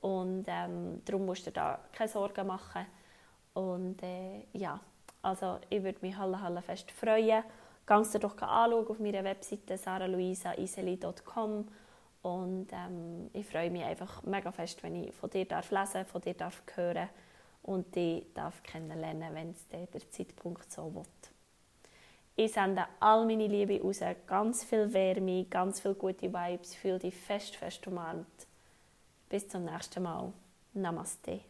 und 0.00 0.44
ähm, 0.48 1.02
darum 1.04 1.26
musst 1.26 1.46
du 1.46 1.50
da 1.50 1.78
keine 1.92 2.08
Sorgen 2.08 2.46
machen. 2.46 2.86
Und 3.54 4.02
äh, 4.02 4.44
ja, 4.52 4.78
also 5.22 5.58
ich 5.70 5.82
würde 5.82 5.98
mich 6.02 6.16
halle, 6.16 6.40
halle 6.40 6.62
fest 6.62 6.90
freuen 6.90 7.42
Kannst 7.88 8.14
du 8.14 8.18
doch 8.18 8.36
anschauen 8.36 8.86
auf 8.86 8.98
meiner 8.98 9.24
Webseite 9.24 9.78
saraluisaiseli.com 9.78 11.66
und 12.20 12.66
ähm, 12.70 13.30
ich 13.32 13.46
freue 13.46 13.70
mich 13.70 13.82
einfach 13.82 14.22
mega 14.24 14.52
fest, 14.52 14.82
wenn 14.82 15.04
ich 15.04 15.14
von 15.14 15.30
dir 15.30 15.46
darf 15.46 15.70
lesen, 15.70 16.04
von 16.04 16.20
dir 16.20 16.34
darf 16.34 16.62
hören 16.74 17.08
und 17.62 17.96
dich 17.96 18.26
darf 18.34 18.62
kennenlernen, 18.62 19.34
wenn 19.34 19.52
es 19.52 19.66
der 19.68 20.10
Zeitpunkt 20.10 20.70
so 20.70 20.94
wird. 20.94 21.06
Ich 22.36 22.52
sende 22.52 22.84
all 23.00 23.24
meine 23.24 23.46
Liebe 23.46 23.80
raus, 23.80 24.00
ganz 24.26 24.64
viel 24.64 24.92
Wärme, 24.92 25.46
ganz 25.46 25.80
viele 25.80 25.94
gute 25.94 26.30
Vibes, 26.30 26.74
fühle 26.74 26.98
dich 26.98 27.14
fest, 27.14 27.56
fest 27.56 27.86
umarmt. 27.86 28.46
Bis 29.30 29.48
zum 29.48 29.64
nächsten 29.64 30.02
Mal. 30.02 30.30
Namaste. 30.74 31.40